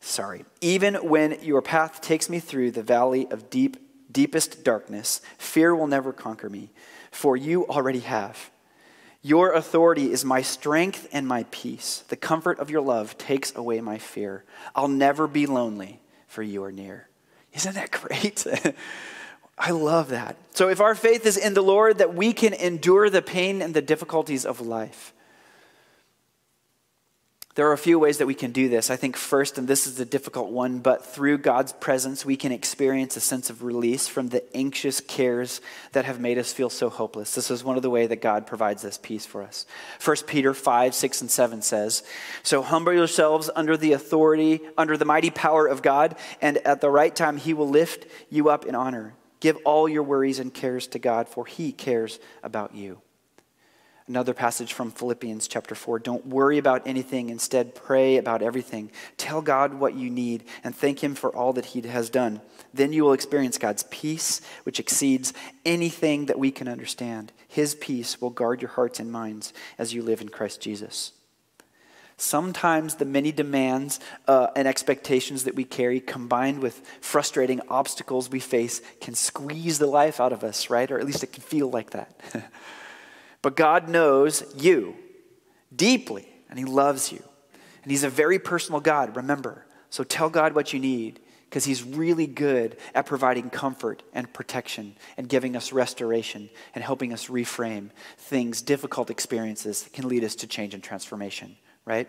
sorry, 0.00 0.44
even 0.60 0.94
when 0.94 1.38
your 1.42 1.60
path 1.60 2.00
takes 2.00 2.30
me 2.30 2.38
through 2.38 2.70
the 2.70 2.82
valley 2.82 3.26
of 3.30 3.50
deep 3.50 3.76
deepest 4.12 4.64
darkness, 4.64 5.20
fear 5.38 5.74
will 5.74 5.86
never 5.86 6.12
conquer 6.12 6.48
me, 6.48 6.70
for 7.10 7.36
you 7.36 7.66
already 7.68 8.00
have. 8.00 8.50
Your 9.22 9.52
authority 9.52 10.10
is 10.10 10.24
my 10.24 10.42
strength 10.42 11.08
and 11.12 11.26
my 11.28 11.46
peace. 11.50 12.04
The 12.08 12.16
comfort 12.16 12.58
of 12.58 12.70
your 12.70 12.80
love 12.80 13.16
takes 13.18 13.54
away 13.54 13.80
my 13.80 13.98
fear. 13.98 14.44
I'll 14.74 14.88
never 14.88 15.28
be 15.28 15.46
lonely, 15.46 16.00
for 16.26 16.42
you 16.42 16.64
are 16.64 16.72
near. 16.72 17.08
Isn't 17.52 17.74
that 17.74 17.90
great? 18.02 18.44
I 19.56 19.70
love 19.70 20.08
that. 20.08 20.36
So, 20.54 20.68
if 20.68 20.80
our 20.80 20.94
faith 20.94 21.24
is 21.24 21.36
in 21.36 21.54
the 21.54 21.62
Lord, 21.62 21.98
that 21.98 22.14
we 22.14 22.32
can 22.32 22.52
endure 22.52 23.08
the 23.10 23.22
pain 23.22 23.62
and 23.62 23.74
the 23.74 23.82
difficulties 23.82 24.44
of 24.44 24.60
life. 24.60 25.11
There 27.54 27.68
are 27.68 27.74
a 27.74 27.78
few 27.78 27.98
ways 27.98 28.16
that 28.16 28.26
we 28.26 28.34
can 28.34 28.50
do 28.50 28.70
this. 28.70 28.88
I 28.88 28.96
think 28.96 29.14
first, 29.14 29.58
and 29.58 29.68
this 29.68 29.86
is 29.86 30.00
a 30.00 30.06
difficult 30.06 30.50
one, 30.50 30.78
but 30.78 31.04
through 31.04 31.36
God's 31.38 31.74
presence, 31.74 32.24
we 32.24 32.34
can 32.34 32.50
experience 32.50 33.14
a 33.18 33.20
sense 33.20 33.50
of 33.50 33.62
release 33.62 34.08
from 34.08 34.30
the 34.30 34.42
anxious 34.56 35.02
cares 35.02 35.60
that 35.92 36.06
have 36.06 36.18
made 36.18 36.38
us 36.38 36.50
feel 36.50 36.70
so 36.70 36.88
hopeless. 36.88 37.34
This 37.34 37.50
is 37.50 37.62
one 37.62 37.76
of 37.76 37.82
the 37.82 37.90
ways 37.90 38.08
that 38.08 38.22
God 38.22 38.46
provides 38.46 38.80
this 38.80 38.96
peace 38.96 39.26
for 39.26 39.42
us. 39.42 39.66
1 40.02 40.16
Peter 40.26 40.54
5, 40.54 40.94
6, 40.94 41.20
and 41.20 41.30
7 41.30 41.60
says, 41.60 42.02
So 42.42 42.62
humble 42.62 42.94
yourselves 42.94 43.50
under 43.54 43.76
the 43.76 43.92
authority, 43.92 44.60
under 44.78 44.96
the 44.96 45.04
mighty 45.04 45.30
power 45.30 45.66
of 45.66 45.82
God, 45.82 46.16
and 46.40 46.56
at 46.58 46.80
the 46.80 46.90
right 46.90 47.14
time 47.14 47.36
he 47.36 47.52
will 47.52 47.68
lift 47.68 48.06
you 48.30 48.48
up 48.48 48.64
in 48.64 48.74
honor. 48.74 49.14
Give 49.40 49.58
all 49.66 49.90
your 49.90 50.04
worries 50.04 50.38
and 50.38 50.54
cares 50.54 50.86
to 50.86 50.98
God, 50.98 51.28
for 51.28 51.44
he 51.44 51.70
cares 51.70 52.18
about 52.42 52.74
you. 52.74 53.02
Another 54.08 54.34
passage 54.34 54.72
from 54.72 54.90
Philippians 54.90 55.46
chapter 55.46 55.74
4 55.74 56.00
Don't 56.00 56.26
worry 56.26 56.58
about 56.58 56.86
anything, 56.86 57.30
instead, 57.30 57.74
pray 57.74 58.16
about 58.16 58.42
everything. 58.42 58.90
Tell 59.16 59.40
God 59.40 59.74
what 59.74 59.94
you 59.94 60.10
need 60.10 60.44
and 60.64 60.74
thank 60.74 61.02
Him 61.02 61.14
for 61.14 61.34
all 61.34 61.52
that 61.52 61.66
He 61.66 61.80
has 61.82 62.10
done. 62.10 62.40
Then 62.74 62.92
you 62.92 63.04
will 63.04 63.12
experience 63.12 63.58
God's 63.58 63.84
peace, 63.84 64.40
which 64.64 64.80
exceeds 64.80 65.32
anything 65.64 66.26
that 66.26 66.38
we 66.38 66.50
can 66.50 66.66
understand. 66.66 67.32
His 67.46 67.74
peace 67.74 68.20
will 68.20 68.30
guard 68.30 68.60
your 68.60 68.70
hearts 68.70 68.98
and 68.98 69.12
minds 69.12 69.52
as 69.78 69.94
you 69.94 70.02
live 70.02 70.20
in 70.20 70.30
Christ 70.30 70.60
Jesus. 70.60 71.12
Sometimes 72.16 72.96
the 72.96 73.04
many 73.04 73.32
demands 73.32 74.00
uh, 74.28 74.48
and 74.54 74.66
expectations 74.68 75.44
that 75.44 75.54
we 75.54 75.64
carry, 75.64 76.00
combined 76.00 76.60
with 76.60 76.80
frustrating 77.00 77.60
obstacles 77.68 78.30
we 78.30 78.40
face, 78.40 78.80
can 79.00 79.14
squeeze 79.14 79.78
the 79.78 79.86
life 79.86 80.20
out 80.20 80.32
of 80.32 80.44
us, 80.44 80.70
right? 80.70 80.90
Or 80.90 80.98
at 80.98 81.06
least 81.06 81.22
it 81.22 81.32
can 81.32 81.42
feel 81.42 81.70
like 81.70 81.90
that. 81.90 82.20
But 83.42 83.56
God 83.56 83.88
knows 83.88 84.44
you 84.56 84.94
deeply, 85.74 86.28
and 86.48 86.58
He 86.58 86.64
loves 86.64 87.12
you. 87.12 87.22
And 87.82 87.90
He's 87.90 88.04
a 88.04 88.08
very 88.08 88.38
personal 88.38 88.80
God, 88.80 89.16
remember. 89.16 89.66
So 89.90 90.04
tell 90.04 90.30
God 90.30 90.54
what 90.54 90.72
you 90.72 90.78
need 90.78 91.20
because 91.50 91.64
He's 91.64 91.82
really 91.82 92.26
good 92.26 92.78
at 92.94 93.04
providing 93.04 93.50
comfort 93.50 94.02
and 94.14 94.32
protection 94.32 94.96
and 95.16 95.28
giving 95.28 95.56
us 95.56 95.72
restoration 95.72 96.48
and 96.74 96.82
helping 96.82 97.12
us 97.12 97.26
reframe 97.26 97.90
things, 98.16 98.62
difficult 98.62 99.10
experiences 99.10 99.82
that 99.82 99.92
can 99.92 100.08
lead 100.08 100.24
us 100.24 100.36
to 100.36 100.46
change 100.46 100.72
and 100.72 100.82
transformation, 100.82 101.56
right? 101.84 102.08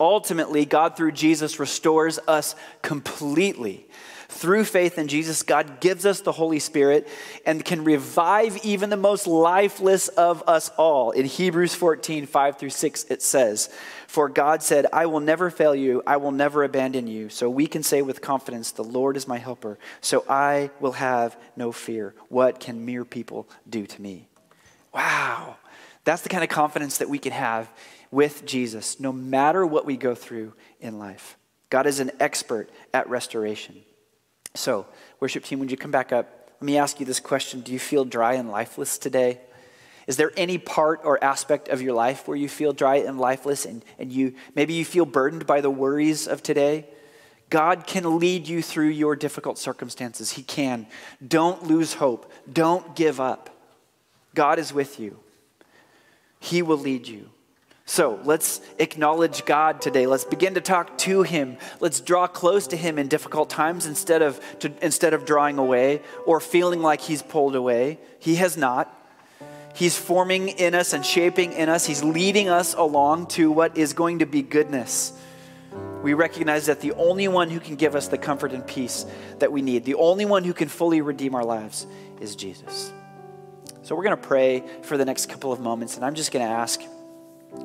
Ultimately, 0.00 0.64
God 0.64 0.96
through 0.96 1.12
Jesus 1.12 1.60
restores 1.60 2.18
us 2.26 2.56
completely. 2.82 3.86
Through 4.28 4.64
faith 4.64 4.98
in 4.98 5.06
Jesus, 5.06 5.44
God 5.44 5.78
gives 5.78 6.04
us 6.04 6.20
the 6.20 6.32
Holy 6.32 6.58
Spirit 6.58 7.06
and 7.46 7.64
can 7.64 7.84
revive 7.84 8.56
even 8.64 8.90
the 8.90 8.96
most 8.96 9.28
lifeless 9.28 10.08
of 10.08 10.42
us 10.48 10.70
all. 10.76 11.12
In 11.12 11.24
Hebrews 11.24 11.76
14, 11.76 12.26
5 12.26 12.58
through 12.58 12.70
6, 12.70 13.04
it 13.04 13.22
says, 13.22 13.70
For 14.08 14.28
God 14.28 14.64
said, 14.64 14.86
I 14.92 15.06
will 15.06 15.20
never 15.20 15.50
fail 15.50 15.74
you, 15.74 16.02
I 16.04 16.16
will 16.16 16.32
never 16.32 16.64
abandon 16.64 17.06
you. 17.06 17.28
So 17.28 17.48
we 17.48 17.68
can 17.68 17.84
say 17.84 18.02
with 18.02 18.20
confidence, 18.20 18.72
The 18.72 18.82
Lord 18.82 19.16
is 19.16 19.28
my 19.28 19.38
helper, 19.38 19.78
so 20.00 20.24
I 20.28 20.70
will 20.80 20.92
have 20.92 21.36
no 21.56 21.70
fear. 21.70 22.14
What 22.28 22.58
can 22.58 22.84
mere 22.84 23.04
people 23.04 23.48
do 23.70 23.86
to 23.86 24.02
me? 24.02 24.26
Wow. 24.92 25.58
That's 26.02 26.22
the 26.22 26.28
kind 26.28 26.42
of 26.42 26.50
confidence 26.50 26.98
that 26.98 27.08
we 27.08 27.18
can 27.18 27.32
have 27.32 27.70
with 28.14 28.46
Jesus, 28.46 29.00
no 29.00 29.12
matter 29.12 29.66
what 29.66 29.84
we 29.84 29.96
go 29.96 30.14
through 30.14 30.54
in 30.80 30.98
life. 31.00 31.36
God 31.68 31.86
is 31.86 31.98
an 31.98 32.12
expert 32.20 32.70
at 32.94 33.08
restoration. 33.08 33.74
So, 34.54 34.86
worship 35.18 35.44
team, 35.44 35.58
would 35.58 35.72
you 35.72 35.76
come 35.76 35.90
back 35.90 36.12
up? 36.12 36.52
Let 36.60 36.62
me 36.62 36.78
ask 36.78 37.00
you 37.00 37.06
this 37.06 37.18
question 37.18 37.60
Do 37.60 37.72
you 37.72 37.80
feel 37.80 38.04
dry 38.04 38.34
and 38.34 38.48
lifeless 38.48 38.98
today? 38.98 39.40
Is 40.06 40.16
there 40.16 40.30
any 40.36 40.58
part 40.58 41.00
or 41.02 41.22
aspect 41.24 41.68
of 41.68 41.82
your 41.82 41.94
life 41.94 42.28
where 42.28 42.36
you 42.36 42.48
feel 42.48 42.72
dry 42.72 42.96
and 42.96 43.18
lifeless 43.18 43.66
and, 43.66 43.84
and 43.98 44.12
you 44.12 44.34
maybe 44.54 44.74
you 44.74 44.84
feel 44.84 45.06
burdened 45.06 45.46
by 45.46 45.60
the 45.60 45.70
worries 45.70 46.28
of 46.28 46.42
today? 46.42 46.86
God 47.50 47.86
can 47.86 48.18
lead 48.18 48.46
you 48.46 48.62
through 48.62 48.88
your 48.88 49.16
difficult 49.16 49.58
circumstances. 49.58 50.32
He 50.32 50.42
can. 50.42 50.86
Don't 51.26 51.64
lose 51.64 51.94
hope. 51.94 52.30
Don't 52.50 52.94
give 52.94 53.20
up. 53.20 53.50
God 54.34 54.58
is 54.58 54.72
with 54.72 55.00
you. 55.00 55.18
He 56.38 56.62
will 56.62 56.78
lead 56.78 57.08
you. 57.08 57.30
So 57.86 58.18
let's 58.24 58.62
acknowledge 58.78 59.44
God 59.44 59.82
today. 59.82 60.06
Let's 60.06 60.24
begin 60.24 60.54
to 60.54 60.60
talk 60.60 60.96
to 60.98 61.22
Him. 61.22 61.58
Let's 61.80 62.00
draw 62.00 62.26
close 62.26 62.66
to 62.68 62.76
Him 62.76 62.98
in 62.98 63.08
difficult 63.08 63.50
times 63.50 63.86
instead 63.86 64.22
of, 64.22 64.40
to, 64.60 64.72
instead 64.80 65.12
of 65.12 65.26
drawing 65.26 65.58
away 65.58 66.00
or 66.26 66.40
feeling 66.40 66.80
like 66.80 67.02
He's 67.02 67.22
pulled 67.22 67.54
away. 67.54 67.98
He 68.18 68.36
has 68.36 68.56
not. 68.56 68.90
He's 69.74 69.98
forming 69.98 70.48
in 70.48 70.74
us 70.74 70.92
and 70.92 71.04
shaping 71.04 71.52
in 71.52 71.68
us. 71.68 71.84
He's 71.84 72.02
leading 72.02 72.48
us 72.48 72.74
along 72.74 73.26
to 73.28 73.50
what 73.50 73.76
is 73.76 73.92
going 73.92 74.20
to 74.20 74.26
be 74.26 74.40
goodness. 74.40 75.12
We 76.02 76.14
recognize 76.14 76.66
that 76.66 76.80
the 76.80 76.92
only 76.92 77.28
one 77.28 77.50
who 77.50 77.60
can 77.60 77.74
give 77.74 77.96
us 77.96 78.08
the 78.08 78.18
comfort 78.18 78.52
and 78.52 78.66
peace 78.66 79.04
that 79.40 79.50
we 79.50 79.62
need, 79.62 79.84
the 79.84 79.96
only 79.96 80.24
one 80.24 80.44
who 80.44 80.54
can 80.54 80.68
fully 80.68 81.00
redeem 81.00 81.34
our 81.34 81.44
lives, 81.44 81.86
is 82.20 82.36
Jesus. 82.36 82.92
So 83.82 83.94
we're 83.94 84.04
going 84.04 84.16
to 84.16 84.28
pray 84.28 84.62
for 84.82 84.96
the 84.96 85.04
next 85.04 85.26
couple 85.26 85.52
of 85.52 85.60
moments, 85.60 85.96
and 85.96 86.04
I'm 86.04 86.14
just 86.14 86.30
going 86.30 86.46
to 86.46 86.50
ask 86.50 86.80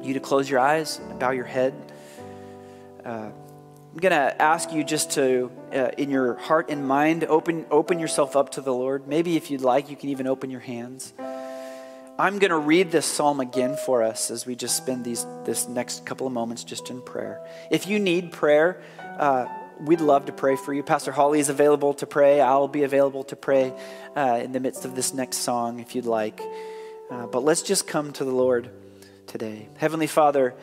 you 0.02 0.14
to 0.14 0.20
close 0.20 0.50
your 0.50 0.60
eyes 0.60 1.00
bow 1.20 1.32
your 1.32 1.46
head. 1.46 1.74
Uh, 3.06 3.30
I'm 3.92 3.98
going 3.98 4.12
to 4.12 4.42
ask 4.42 4.72
you 4.72 4.84
just 4.84 5.12
to, 5.12 5.52
uh, 5.74 5.90
in 5.98 6.12
your 6.12 6.36
heart 6.36 6.70
and 6.70 6.88
mind, 6.88 7.24
open, 7.24 7.66
open 7.72 7.98
yourself 7.98 8.36
up 8.36 8.52
to 8.52 8.62
the 8.62 8.74
Lord. 8.74 9.08
Maybe 9.08 9.36
if 9.36 9.50
you'd 9.50 9.62
like, 9.62 9.90
you 9.90 9.96
can 9.96 10.10
even 10.10 10.28
open 10.28 10.52
your 10.52 10.60
hands. 10.60 11.12
I'm 12.20 12.38
going 12.38 12.52
to 12.52 12.58
read 12.58 12.92
this 12.92 13.06
psalm 13.06 13.40
again 13.40 13.78
for 13.78 14.04
us 14.04 14.30
as 14.30 14.46
we 14.46 14.56
just 14.56 14.78
spend 14.78 15.06
these 15.06 15.26
this 15.46 15.68
next 15.68 16.06
couple 16.06 16.28
of 16.28 16.34
moments 16.34 16.64
just 16.64 16.90
in 16.90 17.02
prayer. 17.02 17.42
If 17.72 17.88
you 17.88 17.98
need 17.98 18.32
prayer, 18.32 18.82
uh, 19.18 19.48
we'd 19.80 20.02
love 20.02 20.26
to 20.26 20.34
pray 20.34 20.56
for 20.56 20.74
you. 20.74 20.84
Pastor 20.84 21.12
Holly 21.12 21.40
is 21.40 21.50
available 21.50 21.94
to 21.96 22.06
pray. 22.06 22.42
I'll 22.42 22.68
be 22.68 22.84
available 22.84 23.24
to 23.24 23.36
pray 23.36 23.74
uh, 24.16 24.42
in 24.44 24.52
the 24.52 24.60
midst 24.60 24.86
of 24.86 24.96
this 24.96 25.14
next 25.14 25.38
song 25.38 25.80
if 25.80 25.96
you'd 25.96 26.06
like. 26.06 26.42
Uh, 27.10 27.26
but 27.28 27.44
let's 27.44 27.64
just 27.64 27.88
come 27.88 28.12
to 28.14 28.24
the 28.26 28.32
Lord 28.32 28.70
today. 29.30 29.70
Heavenly 29.78 30.08
Father, 30.08 30.56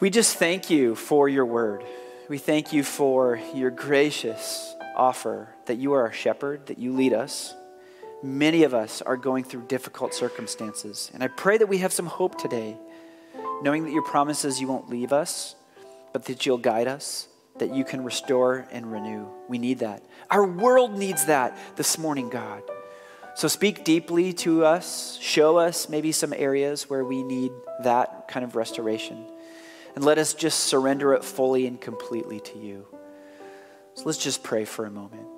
we 0.00 0.10
just 0.10 0.36
thank 0.36 0.68
you 0.68 0.94
for 0.96 1.28
your 1.28 1.46
word. 1.46 1.84
We 2.28 2.38
thank 2.38 2.72
you 2.72 2.82
for 2.82 3.40
your 3.54 3.70
gracious 3.70 4.74
offer 4.96 5.48
that 5.66 5.76
you 5.76 5.92
are 5.92 6.02
our 6.02 6.12
shepherd, 6.12 6.66
that 6.66 6.78
you 6.78 6.92
lead 6.92 7.12
us. 7.12 7.54
Many 8.22 8.64
of 8.64 8.74
us 8.74 9.02
are 9.02 9.16
going 9.16 9.44
through 9.44 9.66
difficult 9.68 10.14
circumstances. 10.14 11.10
And 11.14 11.22
I 11.22 11.28
pray 11.28 11.56
that 11.56 11.68
we 11.68 11.78
have 11.78 11.92
some 11.92 12.06
hope 12.06 12.40
today, 12.40 12.76
knowing 13.62 13.84
that 13.84 13.92
your 13.92 14.02
promises 14.02 14.60
you 14.60 14.66
won't 14.66 14.90
leave 14.90 15.12
us, 15.12 15.54
but 16.12 16.24
that 16.24 16.44
you'll 16.44 16.58
guide 16.58 16.88
us, 16.88 17.28
that 17.58 17.72
you 17.72 17.84
can 17.84 18.02
restore 18.02 18.66
and 18.72 18.90
renew. 18.90 19.26
We 19.48 19.58
need 19.58 19.78
that. 19.78 20.02
Our 20.30 20.44
world 20.44 20.98
needs 20.98 21.26
that 21.26 21.56
this 21.76 21.98
morning, 21.98 22.30
God. 22.30 22.62
So 23.36 23.48
speak 23.48 23.82
deeply 23.82 24.32
to 24.34 24.64
us, 24.64 25.18
show 25.20 25.58
us 25.58 25.88
maybe 25.88 26.12
some 26.12 26.32
areas 26.32 26.88
where 26.88 27.04
we 27.04 27.24
need 27.24 27.50
that 27.82 28.28
kind 28.28 28.44
of 28.44 28.54
restoration. 28.54 29.26
And 29.96 30.04
let 30.04 30.18
us 30.18 30.34
just 30.34 30.60
surrender 30.60 31.14
it 31.14 31.24
fully 31.24 31.66
and 31.66 31.80
completely 31.80 32.40
to 32.40 32.58
you. 32.58 32.86
So 33.94 34.04
let's 34.04 34.18
just 34.18 34.42
pray 34.42 34.64
for 34.64 34.86
a 34.86 34.90
moment. 34.90 35.33